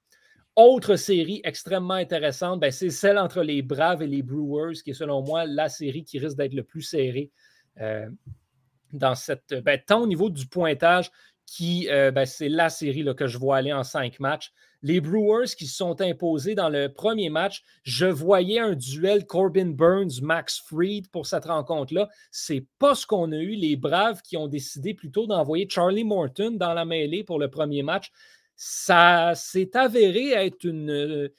[0.55, 4.93] Autre série extrêmement intéressante, ben, c'est celle entre les Braves et les Brewers, qui est
[4.93, 7.31] selon moi la série qui risque d'être le plus serrée
[7.79, 8.09] euh,
[8.91, 9.53] dans cette.
[9.63, 11.11] Ben, tant au niveau du pointage,
[11.45, 14.51] qui euh, ben, c'est la série que je vois aller en cinq matchs.
[14.81, 19.71] Les Brewers qui se sont imposés dans le premier match, je voyais un duel Corbin
[19.71, 22.07] Burns-Max Freed pour cette rencontre-là.
[22.31, 23.55] C'est pas ce qu'on a eu.
[23.55, 27.83] Les Braves qui ont décidé plutôt d'envoyer Charlie Morton dans la mêlée pour le premier
[27.83, 28.11] match.
[28.55, 31.29] Ça s'est avéré être une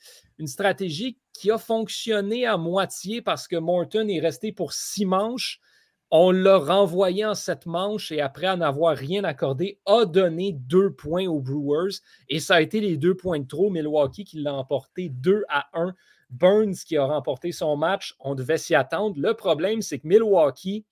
[0.46, 5.60] stratégie qui a fonctionné à moitié parce que Morton est resté pour six manches
[6.10, 11.26] on l'a renvoyé en cette manche et après en rien accordé, a donné deux points
[11.26, 12.00] aux Brewers.
[12.28, 13.70] Et ça a été les deux points de trop.
[13.70, 15.94] Milwaukee qui l'a emporté 2 à 1.
[16.30, 19.16] Burns qui a remporté son match, on devait s'y attendre.
[19.18, 20.84] Le problème, c'est que Milwaukee,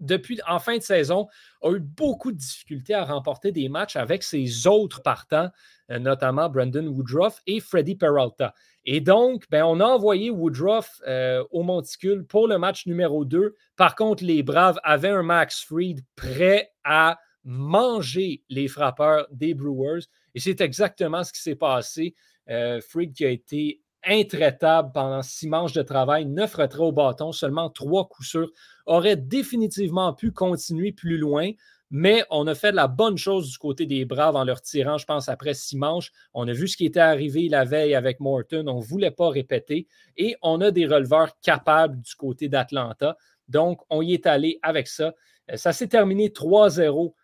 [0.00, 1.28] depuis en fin de saison,
[1.62, 5.50] a eu beaucoup de difficultés à remporter des matchs avec ses autres partants,
[5.90, 8.52] euh, notamment Brandon Woodruff et Freddie Peralta.
[8.86, 13.54] Et donc, ben, on a envoyé Woodruff euh, au monticule pour le match numéro 2.
[13.76, 20.04] Par contre, les Braves avaient un Max Freed prêt à manger les frappeurs des Brewers.
[20.36, 22.14] Et c'est exactement ce qui s'est passé.
[22.48, 27.32] Euh, Freed qui a été intraitable pendant six manches de travail, neuf retraits au bâton,
[27.32, 28.50] seulement trois coups sûrs,
[28.86, 31.50] aurait définitivement pu continuer plus loin.
[31.90, 35.06] Mais on a fait la bonne chose du côté des Braves en leur tirant, je
[35.06, 36.10] pense, après six manches.
[36.34, 38.64] On a vu ce qui était arrivé la veille avec Morton.
[38.66, 39.86] On ne voulait pas répéter.
[40.16, 43.16] Et on a des releveurs capables du côté d'Atlanta.
[43.48, 45.14] Donc, on y est allé avec ça.
[45.50, 47.14] Euh, ça s'est terminé 3-0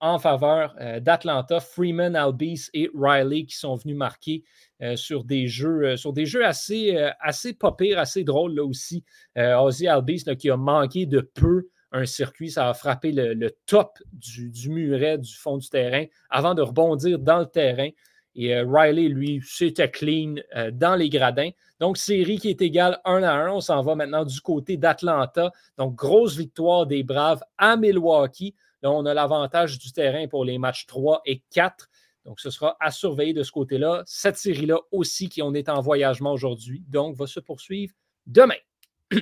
[0.00, 1.60] en faveur euh, d'Atlanta.
[1.60, 4.44] Freeman, Albies et Riley qui sont venus marquer
[4.82, 9.04] euh, sur, des jeux, sur des jeux assez, assez pas pires, assez drôles là aussi.
[9.36, 14.70] Ozzy Albies qui a manqué de peu un circuit, ça a frappé le, top du,
[14.70, 17.90] muret du fond du terrain avant de rebondir dans le terrain
[18.34, 20.36] Et Riley, lui, c'était clean
[20.72, 21.50] dans les gradins.
[21.80, 23.52] Donc, série qui est égale 1 à 1.
[23.52, 25.50] On s'en va maintenant du côté d'Atlanta.
[25.76, 28.54] Donc, grosse victoire des Braves à Milwaukee.
[28.82, 31.88] Là, on a l'avantage du terrain pour les matchs 3 et 4.
[32.24, 34.02] Donc, ce sera à surveiller de ce côté-là.
[34.06, 37.94] Cette série-là aussi, qui on est en voyagement aujourd'hui, donc va se poursuivre
[38.26, 38.54] demain.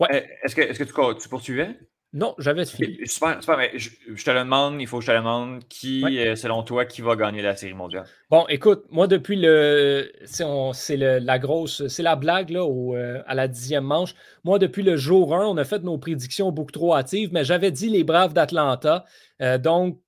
[0.00, 0.28] ouais.
[0.42, 1.76] est-ce que, est que tu, tu poursuivais?
[2.14, 3.06] Non, j'avais fini.
[3.06, 3.58] Super, super.
[3.58, 5.62] Mais je, te le demande, il faut que je te le demande.
[5.68, 6.02] Qui,
[6.36, 8.06] selon toi, qui va gagner la série mondiale?
[8.30, 10.10] Bon, écoute, moi, depuis le.
[10.24, 11.86] C'est la grosse.
[11.88, 14.14] C'est la blague là, euh, à la dixième manche.
[14.42, 17.70] Moi, depuis le jour 1, on a fait nos prédictions beaucoup trop hâtives, mais j'avais
[17.70, 19.04] dit les Braves d'Atlanta.
[19.42, 20.00] Euh, donc,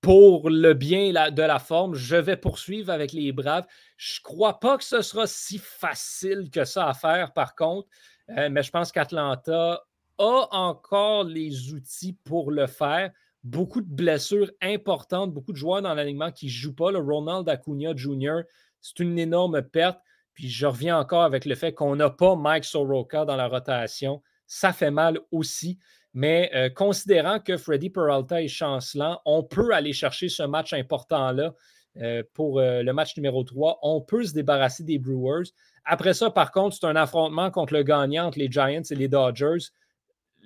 [0.00, 3.66] pour le bien de la forme, je vais poursuivre avec les Braves.
[3.98, 7.88] Je ne crois pas que ce sera si facile que ça à faire, par contre,
[8.30, 9.82] euh, mais je pense qu'Atlanta
[10.18, 13.10] a encore les outils pour le faire.
[13.44, 16.90] Beaucoup de blessures importantes, beaucoup de joueurs dans l'alignement qui ne jouent pas.
[16.90, 18.40] Le Ronald Acuna Jr.,
[18.80, 20.00] c'est une énorme perte.
[20.34, 24.22] Puis je reviens encore avec le fait qu'on n'a pas Mike Soroka dans la rotation.
[24.46, 25.78] Ça fait mal aussi.
[26.12, 31.54] Mais euh, considérant que Freddy Peralta est chancelant, on peut aller chercher ce match important-là
[31.98, 33.78] euh, pour le match numéro 3.
[33.82, 35.44] On peut se débarrasser des Brewers.
[35.86, 39.08] Après ça, par contre, c'est un affrontement contre le gagnant entre les Giants et les
[39.08, 39.70] Dodgers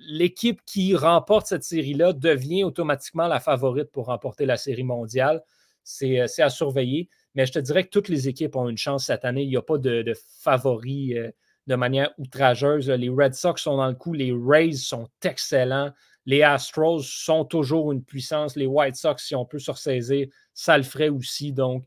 [0.07, 5.43] l'équipe qui remporte cette série-là devient automatiquement la favorite pour remporter la série mondiale.
[5.83, 7.09] C'est euh, à surveiller.
[7.33, 9.43] Mais je te dirais que toutes les équipes ont une chance cette année.
[9.43, 11.31] Il n'y a pas de, favoris euh,
[11.67, 12.89] de manière outrageuse.
[12.89, 14.13] Les Red Sox sont dans le coup.
[14.13, 15.91] Les Rays sont excellents.
[16.25, 18.55] Les Astros sont toujours une puissance.
[18.55, 21.51] Les White Sox, si on peut se ressaisir, ça le ferait aussi.
[21.51, 21.85] Donc,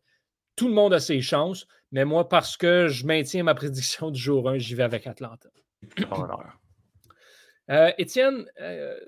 [0.57, 1.67] tout le monde a ses chances.
[1.93, 5.49] Mais moi, parce que je maintiens ma prédiction du jour 1, j'y vais avec Atlanta.
[7.71, 8.99] Euh, Étienne, euh,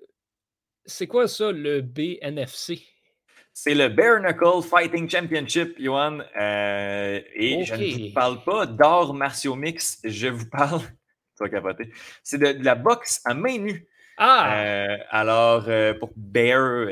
[0.85, 2.87] c'est quoi ça, le BNFC?
[3.53, 6.21] C'est le Bare Knuckle Fighting Championship, Johan.
[6.39, 10.83] Euh, et je ne vous parle pas d'art martiaux mix, je vous parle.
[12.23, 13.87] C'est de, la boxe à main nue.
[14.19, 14.97] Ah!
[15.11, 16.87] alors, pour bear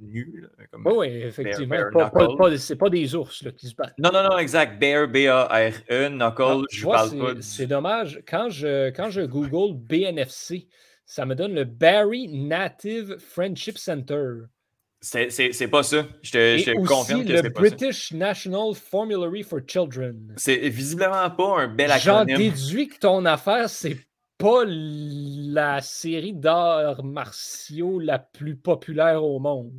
[0.00, 0.46] nu.
[0.70, 1.76] Comme oui, effectivement.
[2.56, 3.98] c'est pas des ours qui se battent.
[3.98, 4.80] Non, non, non, exact.
[4.80, 7.40] Bear, B-A-R-E, knuckle, ah, je ne parle pas.
[7.40, 8.20] C'est dommage.
[8.28, 10.68] Quand je, quand je Google BNFC,
[11.04, 14.44] ça me donne le Barry Native Friendship Center.
[15.00, 16.06] C'est pas ça.
[16.22, 20.34] Je te, je te confirme que c'est pas British National Formulary for Children.
[20.36, 22.28] C'est visiblement pas un bel acronyme.
[22.28, 23.96] J'en déduis que ton affaire, c'est
[24.40, 29.70] pas la série d'arts martiaux la plus populaire au monde.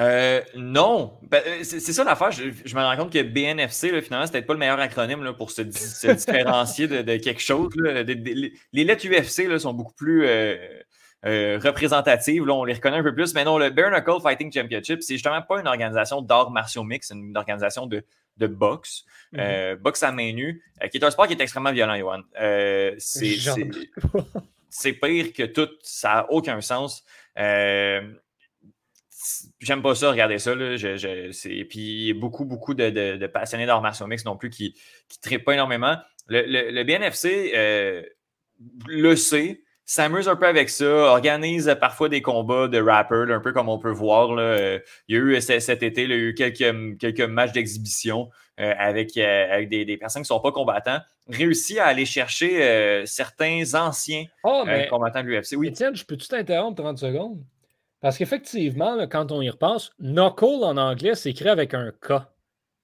[0.00, 2.30] Euh, non, ben, euh, c'est ça l'affaire.
[2.30, 5.62] Je, me rends compte que BNFC, finalement, c'est peut-être pas le meilleur acronyme pour se,
[6.12, 7.68] différencier de, quelque chose.
[7.76, 10.24] les lettres UFC sont beaucoup plus
[11.26, 12.48] euh, représentatives.
[12.48, 13.34] on les reconnaît un peu plus.
[13.34, 17.08] Mais non, le Bare Knuckle Fighting Championship, c'est justement pas une organisation d'arts martiaux mix,
[17.08, 18.04] c'est une organisation de,
[18.46, 19.76] boxe, mm-hmm.
[19.76, 22.22] boxe à main nue, qui est un sport qui est extrêmement violent, Johan.
[24.70, 27.04] c'est pire que tout, ça n'a aucun sens
[29.60, 30.54] j'aime pas ça, regarder ça.
[30.54, 30.76] Là.
[30.76, 34.74] Je, puis il y a beaucoup, beaucoup de, passionnés d'arts martiaux mix non plus qui
[34.74, 35.96] ne trippent pas énormément.
[36.28, 38.02] Le, BNFC euh,
[38.86, 43.52] le sait, s'amuse un peu avec ça, organise parfois des combats de rappers, un peu
[43.52, 44.34] comme on peut voir.
[44.34, 44.78] Là.
[45.08, 48.28] Il y a eu cet été, il y a eu quelques, quelques matchs d'exhibition
[48.60, 51.00] euh, avec, euh, avec des, personnes qui ne sont pas combattants.
[51.28, 55.56] Réussit à aller chercher certains anciens oh, combattants de l'UFC.
[55.56, 55.68] Oui.
[55.68, 57.42] Étienne, je peux-tu t'interrompre 30 secondes?
[58.00, 62.12] Parce qu'effectivement, quand on y repasse, knuckle en anglais s'écrit avec un K.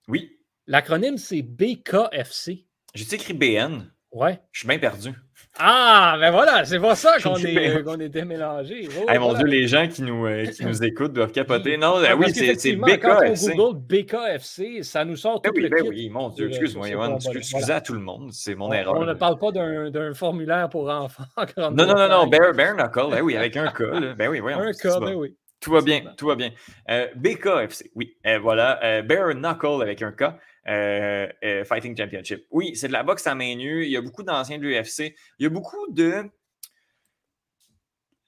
[0.09, 0.39] Oui.
[0.67, 2.67] L'acronyme, c'est BKFC.
[2.95, 3.93] J'ai écrit BN.
[4.11, 4.41] Ouais.
[4.53, 5.15] Je suis bien perdu.
[5.59, 8.89] Ah, ben voilà, c'est pas ça qu'on est, qu est, démélangé.
[8.99, 11.77] Oh, mon Dieu, les gens qui nous, euh, qui nous écoutent doivent capoter.
[11.77, 12.99] Non, ben oui, c'est BKFC.
[13.01, 16.49] Quand on Google BKFC, ça nous sort ben tout oui, le ben oui, mon Dieu,
[16.49, 17.19] excuse-moi, Yohan.
[17.19, 18.97] Excusez à tout le monde, c'est mon erreur.
[18.97, 21.25] On ne parle pas d'un formulaire pour enfants.
[21.59, 24.17] non, non, non, non, Bear, Bear Knuckle, ben oui, avec un K.
[24.17, 24.53] Ben oui, oui.
[24.53, 25.37] Un K, ben oui.
[25.61, 26.51] Tout va bien, tout va bien.
[26.91, 28.79] Euh, BKFC, oui, euh, voilà.
[28.85, 30.35] Euh, Bear Knuckle avec un K.
[30.67, 32.47] Euh, euh, Fighting Championship.
[32.51, 33.85] Oui, c'est de la boxe à main nue.
[33.85, 35.15] Il y a beaucoup d'anciens de l'UFC.
[35.39, 36.25] Il y a beaucoup de.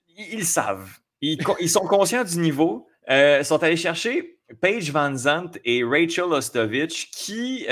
[0.08, 0.98] Ils, savent.
[1.20, 2.86] Ils, sont conscients du niveau.
[3.08, 7.66] Euh, sont allés chercher Paige Van Zandt et Rachel Ostovich qui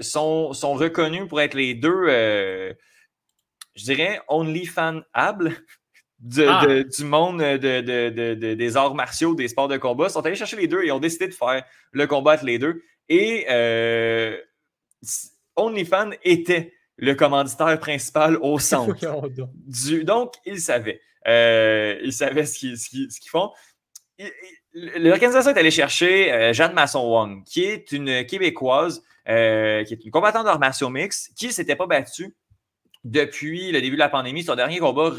[0.00, 5.04] sont, sont reconnus pour être les deux, je dirais, only fan
[6.18, 6.66] du, ah.
[6.66, 10.06] du monde de, des arts martiaux, des sports de combat.
[10.06, 12.58] Ils sont allés chercher les deux et ont décidé de faire le combat entre les
[12.58, 12.82] deux.
[13.08, 14.36] Et euh,
[15.56, 18.94] OnlyFans était le commanditaire principal au centre.
[19.66, 21.00] du, donc, ils savaient.
[21.26, 23.50] Euh, ils savaient ce qu'ils font.
[24.74, 30.10] l'organisation est allée chercher euh, Jeanne Masson-Wong, qui est une Québécoise, euh, qui est une
[30.10, 32.34] combattante d'arts martiaux mix, qui ne s'était pas battue
[33.04, 34.42] depuis le début de la pandémie.
[34.42, 35.10] Son dernier combat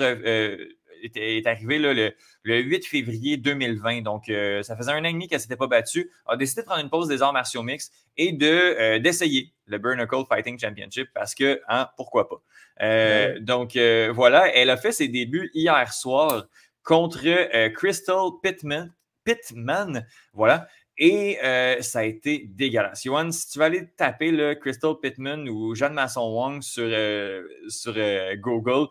[1.03, 4.01] euh, est, arrivé le, 8 février 2020.
[4.01, 4.31] Donc,
[4.63, 6.11] ça faisait un an et demi qu'elle ne s'était pas battue.
[6.27, 9.77] Elle a décidé de prendre une pause des arts martiaux mix et de, d'essayer le
[9.77, 13.39] Burnacle Fighting Championship parce que, hein, pourquoi pas.
[13.39, 13.77] Donc,
[14.13, 16.47] voilà, elle a fait ses débuts hier soir
[16.89, 18.91] contre euh, Crystal Pittman.
[19.23, 20.67] Pittman, voilà.
[20.97, 23.05] Et euh, ça a été dégueulasse.
[23.05, 27.93] Yohan, si tu vas aller taper le Crystal Pittman ou Jeanne Masson-Wong sur, euh, sur
[28.37, 28.87] Google,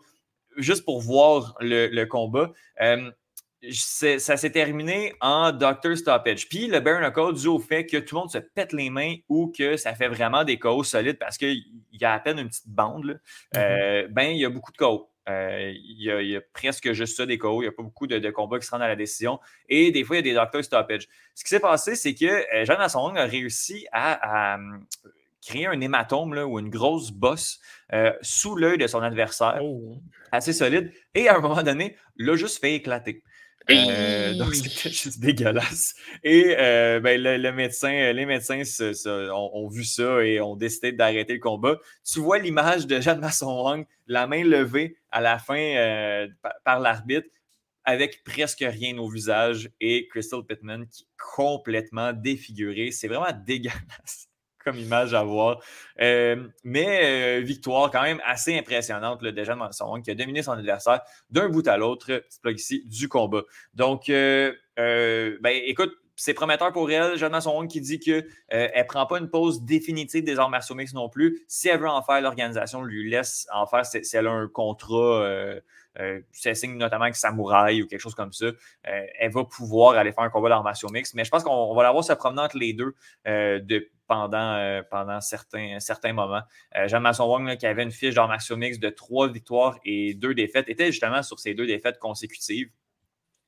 [0.57, 2.51] juste pour voir le, combat,
[3.71, 6.47] ça s'est terminé en Doctor Stoppage.
[6.49, 9.15] Puis le bare knuckle, dû au fait que tout le monde se pète les mains
[9.27, 12.49] ou que ça fait vraiment des KO solides parce qu'il y a à peine une
[12.49, 13.19] petite bande,
[13.53, 14.07] mm-hmm.
[14.07, 15.09] ben il y a beaucoup de KO.
[15.29, 17.61] Euh, il, y a, presque juste ça des KO.
[17.61, 19.39] Il n'y a pas beaucoup de, combats qui se rendent à la décision.
[19.67, 21.07] Et des fois, il y a des docteurs stoppage.
[21.35, 24.57] Ce qui s'est passé, c'est que euh, Jeanne Assong a réussi à,
[25.45, 27.59] créer un hématome ou une grosse bosse
[27.93, 30.01] euh, sous l'œil de son adversaire, oh.
[30.31, 30.91] assez solide.
[31.15, 33.23] Et à un moment donné, l'a juste fait éclater.
[33.69, 35.95] Euh, donc, c'était juste dégueulasse.
[36.23, 38.61] Et euh, ben, le, médecin, les médecins
[39.31, 41.77] ont, vu ça et ont décidé d'arrêter le combat.
[42.03, 46.27] Tu vois l'image de Jeanne Masson-Wong, la main levée à la fin
[46.63, 47.27] par, l'arbitre,
[47.85, 52.91] avec presque rien au visage, et Crystal Pittman qui est complètement défiguré.
[52.91, 54.28] C'est vraiment dégueulasse
[54.69, 55.59] comme image à voir.
[56.01, 60.43] Euh, mais euh, victoire quand même assez impressionnante là, de Jeanne Manson qui a dominé
[60.43, 63.41] son adversaire d'un bout à l'autre, ici, du combat.
[63.73, 67.17] Donc, euh, ben, écoute, c'est prometteur pour elle.
[67.17, 70.93] Jeanne Masson qui dit qu'elle ne prend pas une pause définitive des arts martiaux mix
[70.93, 71.45] non plus.
[71.47, 75.25] Si elle veut en faire, l'organisation lui laisse en faire si, elle a un contrat.
[76.33, 78.47] si elle signe notamment avec Samouraï ou quelque chose comme ça,
[78.83, 81.13] elle va pouvoir aller faire un combat d'arts martiaux mix.
[81.13, 82.95] Mais je pense qu'on va la voir se promener entre les deux
[83.25, 86.41] de, pendant, euh, pendant certains, certains moments.
[86.75, 90.67] Euh, Jean-Masson Wong, qui avait une fiche martiaux mix de trois victoires et deux défaites,
[90.67, 92.71] était justement sur ces deux défaites consécutives.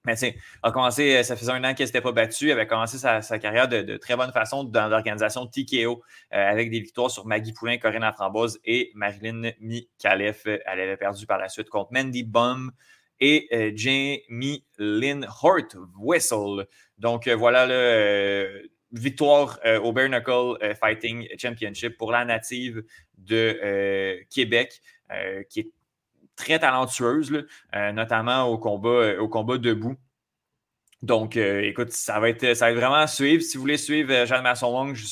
[0.06, 0.28] Mais tu
[0.64, 3.22] a commencé, euh, ça faisait un an qu'elle s'était pas battue, elle avait commencé sa,
[3.40, 8.04] carrière de, très bonne façon dans l'organisation TKO avec des victoires sur Maggie Poulain, Corinne
[8.04, 10.42] Aframboise et Marilyn Mikalev.
[10.46, 12.72] Elle avait perdu par la suite contre Mandy Bum
[13.20, 16.68] et Jamie Lynn Hort Whistle.
[16.98, 22.84] Donc voilà, le victoire euh, au Bare Knuckle euh, Fighting Championship pour la native
[23.18, 24.82] de euh, Québec,
[25.50, 25.72] qui est
[26.38, 29.98] très talentueuse, notamment au combat, au combat debout.
[31.02, 33.44] Donc, écoute, ça va, être, ça va être vraiment à suivre.
[33.44, 35.06] Si vous voulez suivre Jeanne Masson-Wong, je,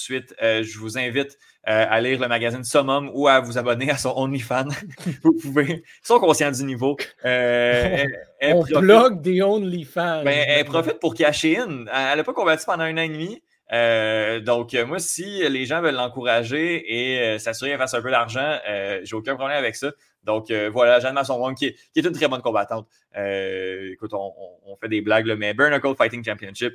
[0.64, 4.70] je vous invite à lire le magazine Summum ou à vous abonner à son OnlyFans.
[5.24, 5.84] vous pouvez.
[5.84, 6.96] Ils sont conscients du niveau.
[7.26, 10.24] On blog des OnlyFans.
[10.24, 11.88] Ben, elle profite pour cacher in.
[11.94, 13.44] Elle n'a pas combattu pendant un an et demi.
[13.72, 18.02] Euh, donc, euh, moi, si les gens veulent l'encourager et euh, s'assurer qu'elle fasse un
[18.02, 18.60] peu d'argent,
[19.04, 19.92] j'ai aucun problème avec ça.
[20.24, 22.88] Donc, voilà, Jeanne Masson qui, qui, est une très bonne combattante.
[23.16, 26.74] écoute, on, fait des blagues, mais Burnacle Fighting Championship,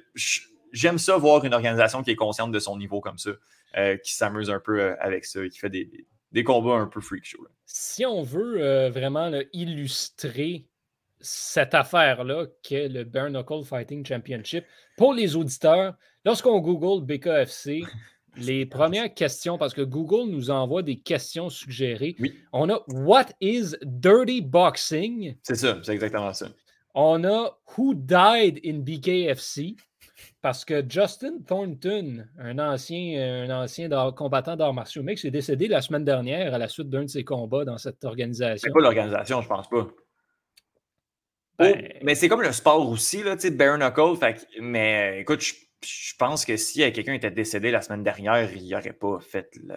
[0.72, 3.30] j'aime ça voir une organisation qui est consciente de son niveau comme ça,
[4.02, 7.46] qui s'amuse un peu avec ça et qui fait des, combats un peu freak show.
[7.66, 10.66] Si on veut vraiment illustrer
[11.20, 14.64] cette affaire-là qu'est le Bare Knuckle Fighting Championship.
[14.96, 17.82] Pour les auditeurs, lorsqu'on Google BKFC,
[18.36, 22.16] les premières questions, parce que Google nous envoie des questions suggérées,
[22.52, 25.36] on a What is Dirty Boxing?
[25.42, 26.46] C'est ça, c'est exactement ça.
[26.94, 29.76] On a Who died in BKFC?
[30.40, 35.80] Parce que Justin Thornton, un ancien, un ancien combattant d'arts martiaux mix, est décédé la
[35.80, 38.68] semaine dernière à la suite d'un de ses combats dans cette organisation.
[38.68, 39.88] C'est pas l'organisation, je pense pas.
[41.58, 44.18] Ben, mais c'est comme le sport aussi, là, tu sais, bare knuckle.
[44.60, 49.18] mais écoute, je, pense que si quelqu'un était décédé la semaine dernière, il n'aurait pas
[49.20, 49.74] fait le.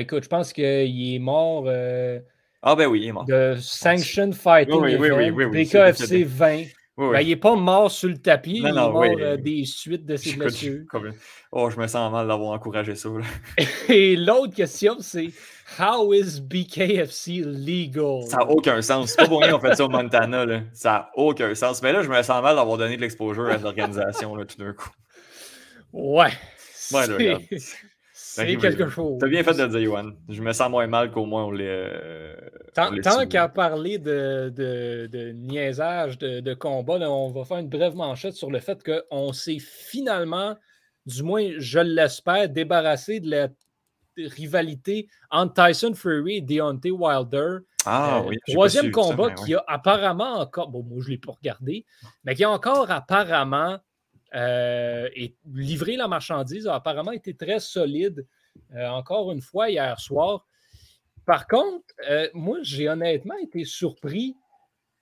[0.00, 1.64] écoute, je pense qu'il est mort.
[1.66, 2.20] Euh,
[2.62, 3.24] ah, ben oui, il est mort.
[3.24, 4.80] De Sanction Fighting.
[4.80, 6.64] Oui, oui, oui, oui, BKFC 20.
[6.98, 10.16] Ben, il n'est pas mort sur le tapis, il est mort euh, des suites de
[10.16, 10.84] ses blessures.
[11.52, 13.08] Oh, je me sens mal d'avoir encouragé ça.
[13.88, 15.30] Et l'autre question, c'est
[15.78, 18.22] How is BKFC legal?
[18.26, 19.10] Ça n'a aucun sens.
[19.10, 20.44] C'est pas pour rien qu'on fait ça au Montana.
[20.44, 20.62] Là.
[20.72, 21.82] Ça n'a aucun sens.
[21.82, 24.90] Mais là, je me sens mal d'avoir donné de l'exposure à l'organisation tout d'un coup.
[25.92, 26.32] Ouais.
[26.92, 27.38] Ouais,
[28.12, 29.18] c'est quelque chose.
[29.20, 30.10] T'as bien fait de le dire, Yohan.
[30.28, 31.66] Je me sens moins mal qu'au moins on les.
[31.66, 32.34] Euh,
[32.74, 37.94] tant, qu'à parler de, de, de, niaisage, de, de combat, on va faire une brève
[37.94, 40.56] manchette sur le fait qu'on s'est finalement,
[41.06, 43.48] du moins je l'espère, débarrassé de la
[44.16, 47.58] rivalité entre Tyson Fury et Deontay Wilder.
[47.84, 48.36] Ah oui.
[48.48, 51.86] Troisième combat qui a apparemment encore, bon, moi je ne l'ai pas regardé,
[52.24, 53.78] mais qui a encore apparemment
[54.34, 58.26] livré la marchandise, a apparemment été très solide.
[58.74, 60.46] encore une fois, hier soir.
[61.28, 61.84] Par contre,
[62.32, 64.34] moi, j'ai honnêtement été surpris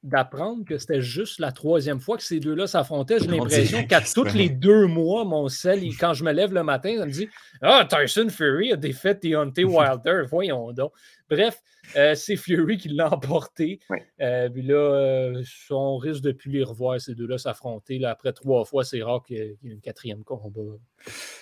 [0.06, 3.18] d'apprendre que c'était juste la troisième fois que ces deux-là s'affrontaient.
[3.18, 6.94] J'ai l'impression qu'à tous les deux mois, mon sel, quand je me lève le matin,
[6.98, 7.28] ça me dit
[7.60, 10.22] Ah, Tyson Fury a défait Deontay Wilder.
[10.30, 10.92] Voyons donc.
[11.28, 11.60] Bref,
[11.96, 13.80] euh, c'est Fury qui l'a emporté.
[14.20, 18.04] Euh, puis là, euh, on risque de plus les revoir, ces deux-là, s'affronter.
[18.04, 20.60] après trois fois, c'est rare qu'il y ait une quatrième combat.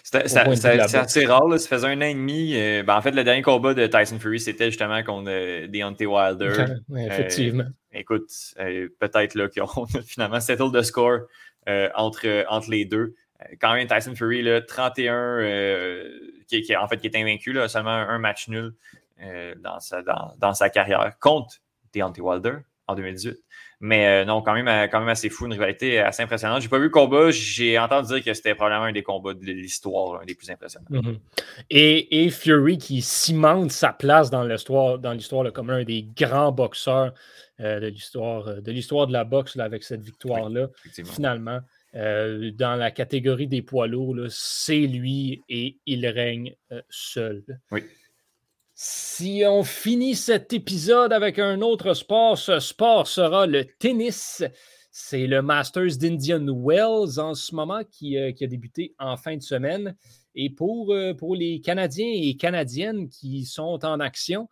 [0.02, 1.60] C'est assez rare.
[1.60, 2.54] Ça faisait un an et demi.
[2.54, 6.64] Ben, en fait, le dernier combat de Tyson Fury, c'était justement contre Deontay Wilder.
[6.96, 7.64] effectivement.
[7.94, 11.20] Écoute, peut-être qu'on a finalement settle de score
[11.66, 13.14] entre, entre les deux.
[13.60, 15.40] Quand même, Tyson Fury, là, 31,
[16.48, 18.74] qui, en fait, qui est invaincu, là, seulement un match nul.
[19.22, 21.54] Euh, dans, sa, dans, sa carrière contre
[21.94, 22.56] Deontay Wilder
[22.86, 23.38] en 2018.
[23.80, 26.62] Mais euh, non, quand même, euh, quand même assez fou, une rivalité assez impressionnante.
[26.62, 29.44] J'ai pas vu le combat, j'ai entendu dire que c'était probablement un des combats de
[29.44, 30.86] l'histoire, un des plus impressionnants.
[30.90, 31.18] Mm-hmm.
[31.70, 37.12] et, Fury qui cimente sa place dans l'histoire, dans l'histoire comme un des grands boxeurs
[37.58, 40.68] de l'histoire de l'histoire de la boxe avec cette victoire-là.
[41.04, 41.60] finalement,
[41.92, 46.54] dans la catégorie des poids lourds, c'est lui et il règne
[46.88, 47.44] seul.
[47.70, 47.84] Oui.
[48.76, 54.42] Si on finit cet épisode avec un autre sport, ce sport sera le tennis.
[54.90, 59.42] C'est le Masters d'Indian Wells en ce moment qui, euh, a débuté en fin de
[59.42, 59.94] semaine.
[60.34, 64.48] Et pour, euh, pour les Canadiens et Canadiennes qui sont en action,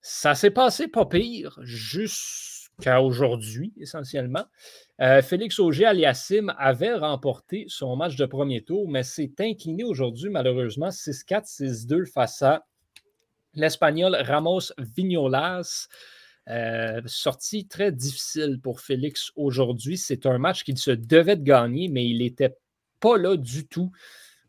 [0.00, 4.44] ça s'est passé pas pire jusqu'à aujourd'hui, essentiellement.
[5.00, 10.90] Euh, Félix Auger-Aliassime avait remporté son match de premier tour, mais s'est incliné aujourd'hui, malheureusement,
[10.90, 12.64] 6-4, 6-2 face à
[13.54, 15.88] l'Espagnol Ramos Vignolas.
[16.48, 19.96] Euh, sortie très difficile pour Félix aujourd'hui.
[19.96, 22.56] C'est un match qu'il se devait de gagner, mais il n'était
[23.00, 23.92] pas là du tout.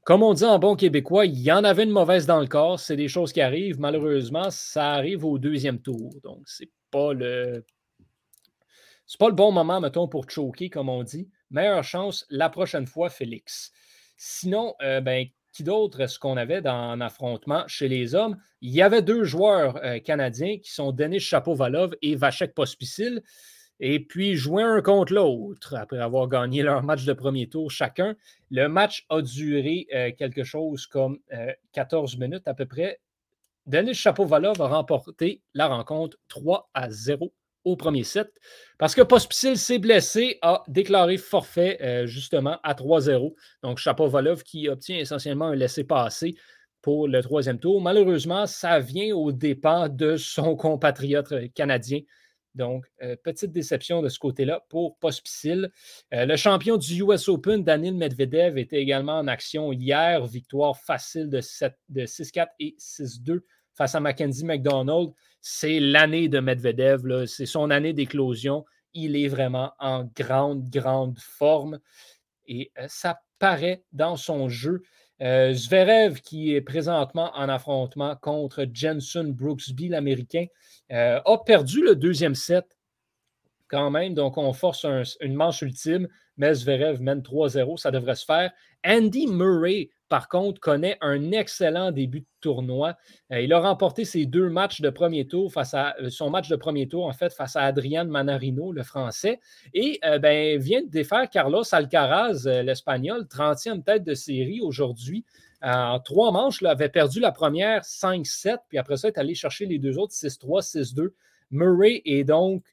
[0.04, 2.80] Comme on dit en bon québécois, il y en avait une mauvaise dans le corps.
[2.80, 3.80] C'est des choses qui arrivent.
[3.80, 6.14] Malheureusement, ça arrive au deuxième tour.
[6.24, 7.66] Donc, c'est pas le.
[9.06, 11.30] C'est pas le bon moment, mettons, pour choquer, comme on dit.
[11.52, 13.72] Meilleure chance la prochaine fois, Félix.
[14.18, 18.38] Sinon, euh, ben, qui d'autre est-ce qu'on avait dans un affrontement chez les hommes?
[18.62, 23.22] Il y avait deux joueurs euh, canadiens qui sont Denis Chapovalov et Vachek Pospisil.
[23.80, 28.16] Et puis, jouer un contre l'autre après avoir gagné leur match de premier tour chacun.
[28.50, 31.20] Le match a duré euh, quelque chose comme
[31.74, 33.00] 14 euh, minutes à peu près.
[33.68, 37.32] Denis Chapovalov a remporté la rencontre 3 à 0
[37.64, 38.32] au premier set.
[38.78, 43.34] Parce que Pospisil s'est blessé, a déclaré forfait euh, justement à 3-0.
[43.62, 46.36] Donc Chapovalov qui obtient essentiellement un laissé-passer
[46.82, 47.82] pour le troisième tour.
[47.82, 52.02] Malheureusement, ça vient au dépens de son compatriote canadien.
[52.56, 55.72] Donc, euh, petite déception de ce côté-là pour Pospisil.
[56.14, 60.26] Euh, le champion du US Open, Daniel Medvedev, était également en action hier.
[60.28, 63.42] Victoire facile de 6-4 et 6-2
[63.76, 65.14] face à Mackenzie McDonald
[65.46, 68.64] c'est l'année de Medvedev, c'est son année d'éclosion.
[68.94, 71.80] Il est vraiment en grande, grande forme
[72.48, 74.84] et euh, ça paraît dans son jeu.
[75.22, 80.46] Euh, Zverev, qui est présentement en affrontement contre Jensen Brooksby, l'Américain,
[80.94, 82.78] euh, a perdu le deuxième set
[83.68, 84.14] quand même.
[84.14, 84.86] Donc, on force
[85.20, 86.08] une manche ultime,
[86.38, 87.78] mais Zverev mène 3-0.
[87.78, 88.52] Ça devrait se faire.
[88.86, 92.96] Andy Murray par contre, connaît un excellent début de tournoi.
[93.32, 96.50] Euh, il a remporté ses deux matchs de premier tour face à euh, son match
[96.50, 99.40] de premier tour, en fait, face à Adrian Manarino, le français,
[99.74, 105.26] et euh, ben, vient de défaire Carlos Alcaraz, l'Espagnol, 30e tête de série aujourd'hui.
[105.64, 109.34] En trois manches, il avait perdu la première 5-7, puis après ça, il est allé
[109.34, 111.10] chercher les deux autres 6-3, 6-2.
[111.50, 112.64] Murray est donc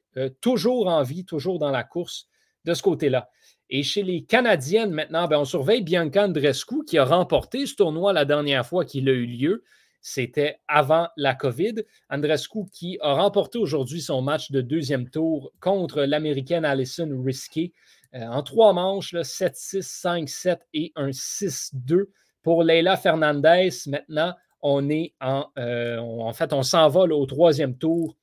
[0.41, 2.27] toujours en vie, toujours dans la course
[2.65, 3.29] de ce côté-là.
[3.73, 8.11] Et chez les Canadiennes, maintenant, ben, on surveille Bianca Andrescu qui a remporté ce tournoi
[8.11, 9.63] la dernière fois qu'il a eu lieu.
[10.01, 11.75] C'était avant la COVID.
[12.09, 17.71] Andrescu qui a remporté aujourd'hui son match de deuxième tour contre l'Américaine Alison Risky
[18.13, 22.07] euh, en trois manches, 7-6, 5-7 et un 6-2.
[22.43, 28.17] Pour Leila Fernandez, maintenant, on est en, euh, en fait, on s'envole au troisième tour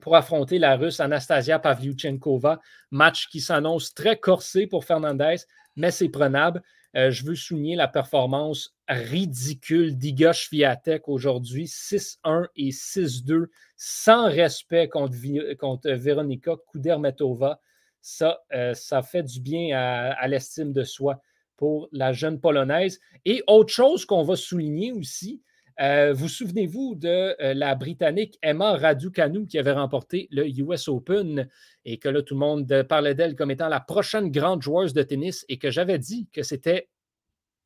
[0.00, 2.60] pour affronter la Russe Anastasia Pavlyuchenkova.
[2.90, 5.36] Match qui s'annonce très corsé pour Fernandez,
[5.76, 6.62] mais c'est prenable.
[6.96, 14.88] Euh, je veux souligner la performance ridicule d'Iga Swiatek aujourd'hui, 6-1 et 6-2, sans respect
[14.88, 15.16] contre,
[15.54, 17.60] contre Veronika Kudermetova.
[18.00, 21.20] Ça, euh, ça fait du bien à l'estime de soi
[21.56, 23.00] pour la jeune Polonaise.
[23.24, 25.42] Et autre chose qu'on va souligner aussi,
[25.80, 31.48] Euh, vous souvenez-vous de euh, la Britannique Emma Raducanu qui avait remporté le US Open
[31.84, 35.02] et que là, tout le monde parlait d'elle comme étant la prochaine grande joueuse de
[35.02, 36.88] tennis et que j'avais dit que c'était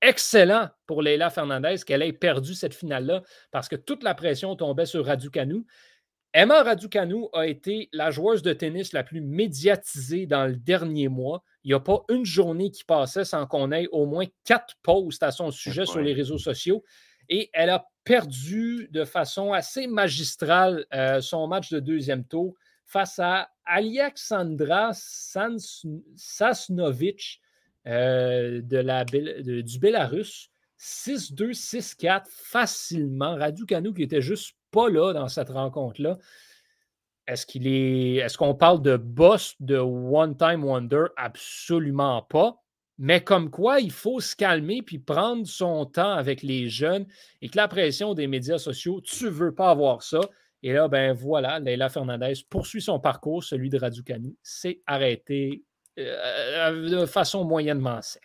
[0.02, 4.86] excellent pour Leila Fernandez qu'elle ait perdu cette finale-là parce que toute la pression tombait
[4.86, 5.64] sur Raducanu.
[6.32, 11.42] Emma Raducanu a été la joueuse de tennis la plus médiatisée dans le dernier mois.
[11.64, 15.22] Il n'y a pas une journée qui passait sans qu'on ait au moins quatre posts
[15.22, 16.84] à son sujet sur les réseaux sociaux.
[17.30, 22.54] Et elle a perdu de façon assez magistrale euh, son match de deuxième tour
[22.84, 24.90] face à Alexandra
[26.16, 27.40] Sasnovic
[27.86, 30.50] euh, de la, du Bélarus.
[30.78, 33.36] 6-2, 6-4 facilement.
[33.36, 36.18] Raducanu qui était juste pas là dans cette rencontre-là.
[37.26, 38.16] Est-ce qu'il est.
[38.16, 41.04] Est-ce qu'on parle de boss de one-time wonder?
[41.16, 42.60] Absolument pas.
[43.02, 47.06] Mais comme quoi, il faut se calmer puis prendre son temps avec les jeunes
[47.40, 50.20] et que la pression des médias sociaux, tu ne veux pas avoir ça.
[50.62, 54.36] Et là, ben voilà, Leila Fernandez poursuit son parcours, celui de Raducanu.
[54.42, 55.62] C'est arrêté
[55.98, 58.22] euh, de façon moyennement sec.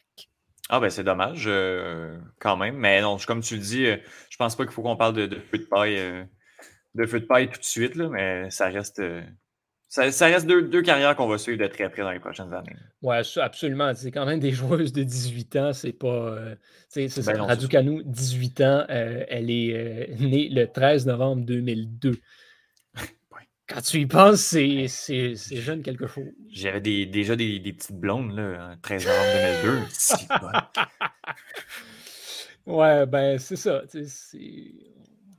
[0.67, 2.75] Ah ben c'est dommage euh, quand même.
[2.75, 3.95] Mais non, comme tu le dis, euh,
[4.29, 6.27] je pense pas qu'il faut qu'on parle de, feu de paille
[6.95, 9.01] de feu de paille tout de suite, là, mais ça reste.
[9.97, 12.75] Euh, ça, reste deux, carrières qu'on va suivre de très près dans les prochaines années.
[13.01, 13.93] Oui, absolument.
[13.93, 15.73] C'est quand même des joueuses de 18 ans.
[15.73, 16.07] C'est pas.
[16.07, 16.55] Euh,
[16.89, 17.33] c'est ça.
[17.33, 18.85] Ben Raducanu, 18 ans.
[18.89, 22.19] Euh, elle est née le 13 novembre 2002.
[23.67, 24.87] Quand tu y penses, c'est
[25.35, 26.25] jeune quelque chose.
[26.49, 29.27] J'avais déjà des, petites blondes, là, 13 novembre
[29.63, 29.79] 2002.
[32.71, 33.83] ouais, ben c'est ça.
[33.87, 34.05] C'est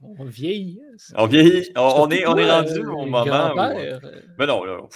[0.02, 0.80] on vieillit.
[0.82, 1.70] Hein, on vieillit.
[1.76, 3.58] On, est, on est rendu euh, au moment où.
[3.58, 3.98] Euh,
[4.38, 4.88] mais non,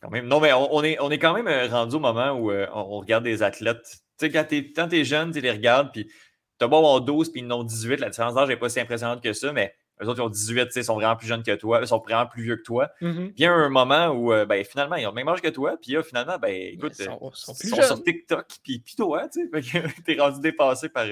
[0.00, 0.26] quand même.
[0.26, 3.24] Non, mais on, est, on est quand même euh, rendu au moment où on, regarde
[3.24, 3.84] des athlètes.
[4.18, 6.10] Tu sais, quand t'es es jeune, tu les regardes, puis
[6.58, 9.32] t'as beau avoir 12 puis ont 18, la différence d'âge n'est pas si impressionnante que
[9.32, 11.88] ça, mais eux autres, ils ont 18, ils sont vraiment plus jeunes que toi, ils
[11.88, 12.90] sont vraiment plus vieux que toi.
[13.00, 15.76] Il y a un moment où, ben, finalement, ils ont le même âge que toi,
[15.80, 20.16] puis là, finalement, ben, écoute, ils sont, sur TikTok, puis, puis toi, tu sais, t'es
[20.20, 21.06] rendu dépassé par,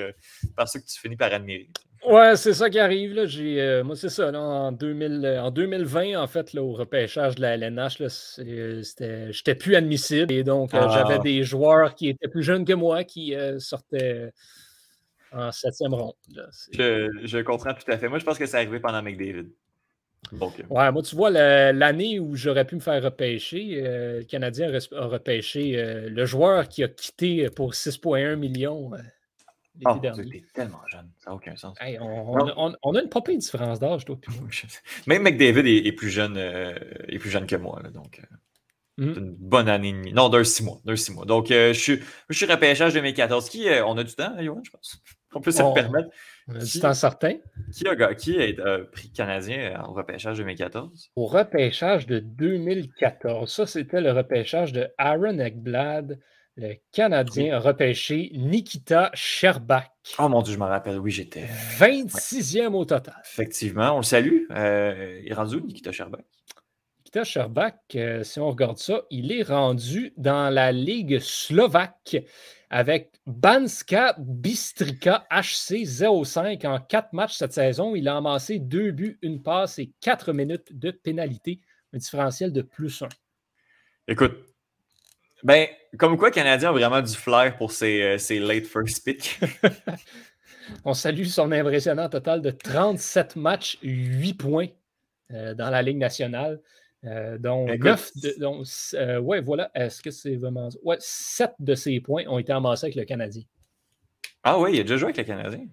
[0.56, 1.68] par ceux que tu finis par admirer.
[2.06, 3.14] Ouais, c'est ça qui arrive.
[3.14, 3.24] Là.
[3.24, 4.30] Euh, moi, c'est ça.
[4.30, 9.74] en, 2000, en 2020, en fait, là, au repêchage de la LNH, je n'étais plus
[9.74, 10.32] admissible.
[10.32, 11.18] Et donc, euh, j'avais ah.
[11.18, 14.30] des joueurs qui étaient plus jeunes que moi qui euh, sortaient
[15.36, 16.14] en septième ronde.
[16.72, 18.08] Je, je, comprends tout à fait.
[18.08, 19.48] Moi, je pense que c'est arrivé pendant McDavid.
[20.70, 26.08] Ouais, moi, tu vois, l'année où j'aurais pu me faire repêcher, le Canadien a repêché
[26.08, 28.90] le joueur qui a quitté pour 6,1 millions
[29.84, 30.00] Oh,
[30.54, 31.76] tellement jeune, ça n'a aucun sens.
[32.00, 34.18] on, a une pas différence d'âge, toi.
[35.06, 36.74] Même McDavid est, plus jeune, euh,
[37.08, 38.20] est plus jeune que moi, donc
[39.00, 39.18] euh, mm.
[39.18, 40.12] une bonne année et demie.
[40.12, 41.26] Non, d'un six mois, d'un six mois.
[41.26, 43.50] Donc, euh, je, suis, je suis repêchage 2014.
[43.50, 45.02] Qui, on a du temps, Johan, je pense?
[45.34, 46.08] On peut se le permettre.
[46.48, 47.34] On a du temps certain.
[47.72, 51.10] Qui a, qui a pris Canadien au repêchage 2014?
[51.16, 53.52] Au repêchage de 2014.
[53.52, 56.18] Ça, c'était le repêchage de Aaron Ekblad,
[56.58, 59.92] le Canadien a repêché Nikita Sherbak.
[60.18, 61.44] Oh mon Dieu, je me rappelle, oui, j'étais.
[61.78, 63.20] 26e au total.
[63.24, 64.44] Effectivement, on le salue.
[64.52, 66.24] Euh, il est rendu Nikita Sherbak?
[67.00, 72.16] Nikita Sherbak, euh, si on regarde ça, il est rendu dans la Ligue slovaque
[72.70, 77.94] avec Banska Bistrika HC 05 en quatre matchs cette saison.
[77.94, 81.60] Il a amassé deux buts, une passe et quatre minutes de pénalité,
[81.92, 83.08] un différentiel de plus un.
[84.08, 84.36] Écoute,
[85.42, 89.38] ben, comme quoi, Canadien a vraiment du flair pour ses, euh, late first pick.
[90.84, 94.68] On salue son impressionnant total de 37 matchs, 8 points
[95.32, 96.60] euh, dans la Ligue nationale.
[97.06, 99.70] Euh, dont 9 de, ouais, voilà.
[99.74, 100.68] Est-ce que c'est vraiment.
[100.82, 103.42] Ouais, 7 de ses points ont été amassés avec le Canadien.
[104.42, 105.66] Ah oui, il a déjà joué avec le Canadien.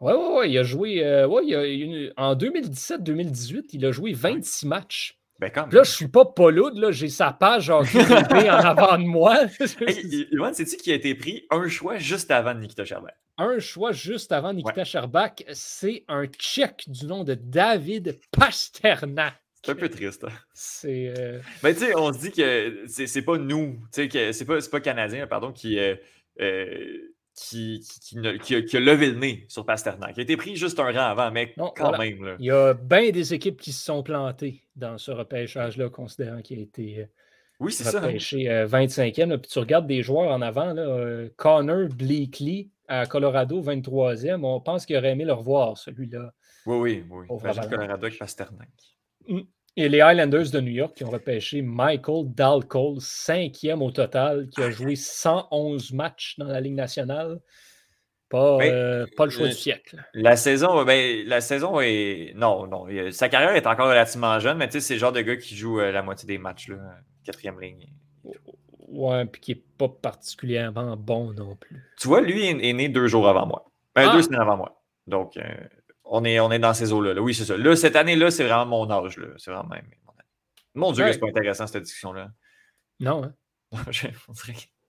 [0.00, 0.50] Oui, oui, oui.
[0.50, 1.24] Il a joué.
[1.24, 5.18] ouais, il a, en 2017-2018, il a joué 26 matchs.
[5.40, 9.42] Ben, là, je suis pas Pauloud, là, j'ai sa page en, en avant de moi.
[10.32, 13.14] Yvan, sais-tu qui a été pris un choix juste avant Nikita Sherbak?
[13.36, 19.34] Un choix juste avant Nikita Sherbak, c'est un tchèque du nom de David Pasternak.
[19.68, 20.24] C'est un peu triste.
[20.24, 20.32] Hein.
[20.54, 21.12] C'est.
[21.18, 21.40] Euh...
[21.62, 24.80] Ben, tu sais, on se dit que c'est pas nous, tu sais, c'est pas, pas
[24.80, 25.78] Canadien, pardon, qui.
[25.78, 25.94] Euh,
[26.40, 30.16] euh qui, qui, a, levé le nez sur Pasternak.
[30.16, 32.34] Il a été pris juste un rang avant, mais quand même.
[32.40, 36.58] Il y a bien des équipes qui se sont plantées dans ce repêchage-là, considérant qu'il
[36.58, 37.06] a été
[37.60, 37.90] oui, hein.
[38.00, 39.30] repêché 25e.
[39.30, 44.44] Euh, puis tu regardes des joueurs en avant, là, Connor Bleakley à Colorado, 23e.
[44.44, 46.32] On pense qu'il aurait aimé le revoir, celui-là.
[46.66, 47.38] Oui, oui, oui.
[47.38, 48.68] Colorado avec Pasternak.
[49.28, 49.44] Hum.
[49.80, 54.60] Et les Highlanders de New York qui ont repêché Michael Dalcole, cinquième au total, qui
[54.60, 57.38] a joué 111 matchs dans la Ligue nationale.
[58.28, 60.04] Pas, euh, pas le choix du siècle.
[60.14, 62.32] La saison, ben, la saison est.
[62.34, 62.88] Non, non.
[63.12, 65.54] Sa carrière est encore relativement jeune, mais tu sais, c'est le genre de gars qui
[65.54, 66.76] joue la moitié des matchs, là,
[67.24, 67.86] quatrième ligne.
[68.88, 71.84] Ouais, puis qui n'est pas particulièrement bon non plus.
[72.00, 73.70] Tu vois, lui est, né deux jours avant moi.
[73.94, 74.22] Ben, Deux ah!
[74.22, 74.82] semaines avant moi.
[75.06, 75.42] Donc, euh,
[76.10, 77.20] on, est, on est dans ces eaux-là.
[77.20, 77.56] Oui, c'est ça.
[77.56, 79.20] Là, cette année-là, c'est vraiment mon âge.
[79.36, 79.76] C'est vraiment.
[80.74, 82.30] Mon Dieu, c'est pas intéressant cette discussion-là.
[83.00, 83.34] Non, hein?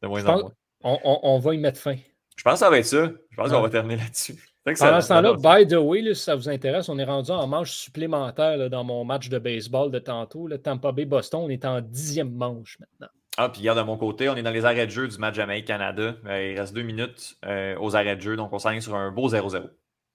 [0.02, 0.54] de moins en moins.
[0.82, 1.96] On, va y mettre fin.
[2.36, 3.12] Je pense que ça va être ça.
[3.32, 4.36] Je pense qu'on va terminer là-dessus.
[4.64, 7.72] Pendant ce temps-là, by the way, si ça vous intéresse, on est rendu en manche
[7.72, 10.48] supplémentaire dans mon match de baseball de tantôt.
[10.48, 13.08] Le Tampa Bay-Boston, on est en dixième manche maintenant.
[13.38, 15.36] Ah, puis regarde, de mon côté, on est dans les arrêts de jeu du match
[15.36, 16.16] Jamaïque-Canada.
[16.26, 19.12] Euh, il reste deux minutes euh, aux arrêts de jeu, donc on s'aligne sur un
[19.12, 19.70] beau 0-0.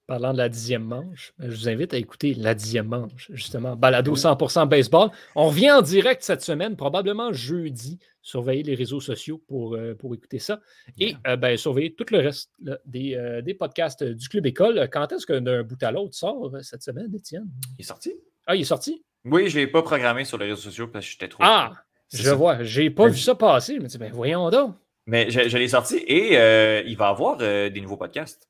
[0.07, 3.75] Parlant de la dixième manche, je vous invite à écouter la dixième manche, justement.
[3.75, 5.09] Balado 100% baseball.
[5.35, 7.97] On revient en direct cette semaine, probablement jeudi.
[8.21, 10.59] Surveillez les réseaux sociaux pour, euh, pour écouter ça.
[10.99, 12.51] Et ben, surveillez tout le reste
[12.85, 14.89] des, des, podcasts du Club École.
[14.91, 17.47] Quand est-ce que d'un bout à l'autre sort cette semaine, Étienne?
[17.77, 18.13] Il est sorti.
[18.45, 19.03] Ah, il est sorti?
[19.25, 21.43] Oui, je ne l'ai pas programmé sur les réseaux sociaux parce que j'étais trop.
[21.43, 21.73] Ah!
[22.13, 22.63] Je vois.
[22.63, 23.75] J'ai pas vu ça passer.
[23.75, 24.75] Je me dis, ben voyons donc.
[25.07, 28.49] Mais je, l'ai sorti et euh, il va y avoir euh, des nouveaux podcasts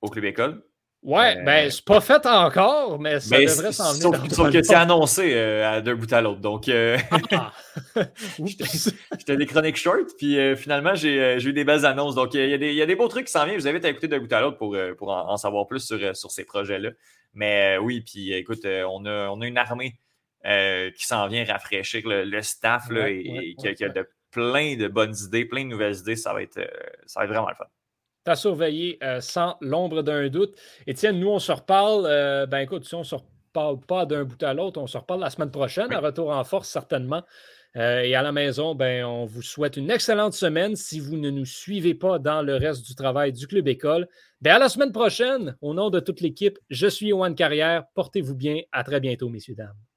[0.00, 0.62] au Club École.
[1.04, 4.02] Ouais, euh, ben c'est pas fait encore, mais ça devrait s'en venir.
[4.02, 6.40] Sauf, sauf que c'est annoncé à d'un bout à l'autre.
[6.40, 7.52] Donc, ah.
[8.38, 12.14] j'étais des chroniques short, puis finalement, j'ai eu des belles annonces.
[12.14, 13.58] Donc, il y, a des beaux trucs qui s'en viennent.
[13.58, 16.16] Je vous invite à écouter d'un bout à l'autre pour, pour en, savoir plus sur,
[16.16, 16.90] sur ces projets-là.
[17.34, 19.98] Mais oui, puis écoute, on, a, on a une armée
[20.46, 25.14] euh, qui s'en vient rafraîchir le, staff là, et, qui, a, de plein de bonnes
[25.24, 26.16] idées, plein de nouvelles idées.
[26.16, 26.66] Ça va être, euh,
[27.06, 27.64] ça va être vraiment le fun.
[28.26, 30.54] Tu surveillé euh, sans l'ombre d'un doute.
[30.86, 32.04] Étienne, nous, on se reparle.
[32.48, 35.20] ben écoute, si on ne se reparle pas d'un bout à l'autre, on se reparle
[35.20, 37.22] la semaine prochaine, un retour en force certainement.
[37.76, 40.74] et à la maison, ben, on vous souhaite une excellente semaine.
[40.74, 44.08] Si vous ne nous suivez pas dans le reste du travail du Club École,
[44.40, 47.84] ben à la semaine prochaine, au nom de toute l'équipe, je suis Yoann Carrière.
[47.94, 48.60] Portez-vous bien.
[48.72, 49.93] À très bientôt, messieurs, dames.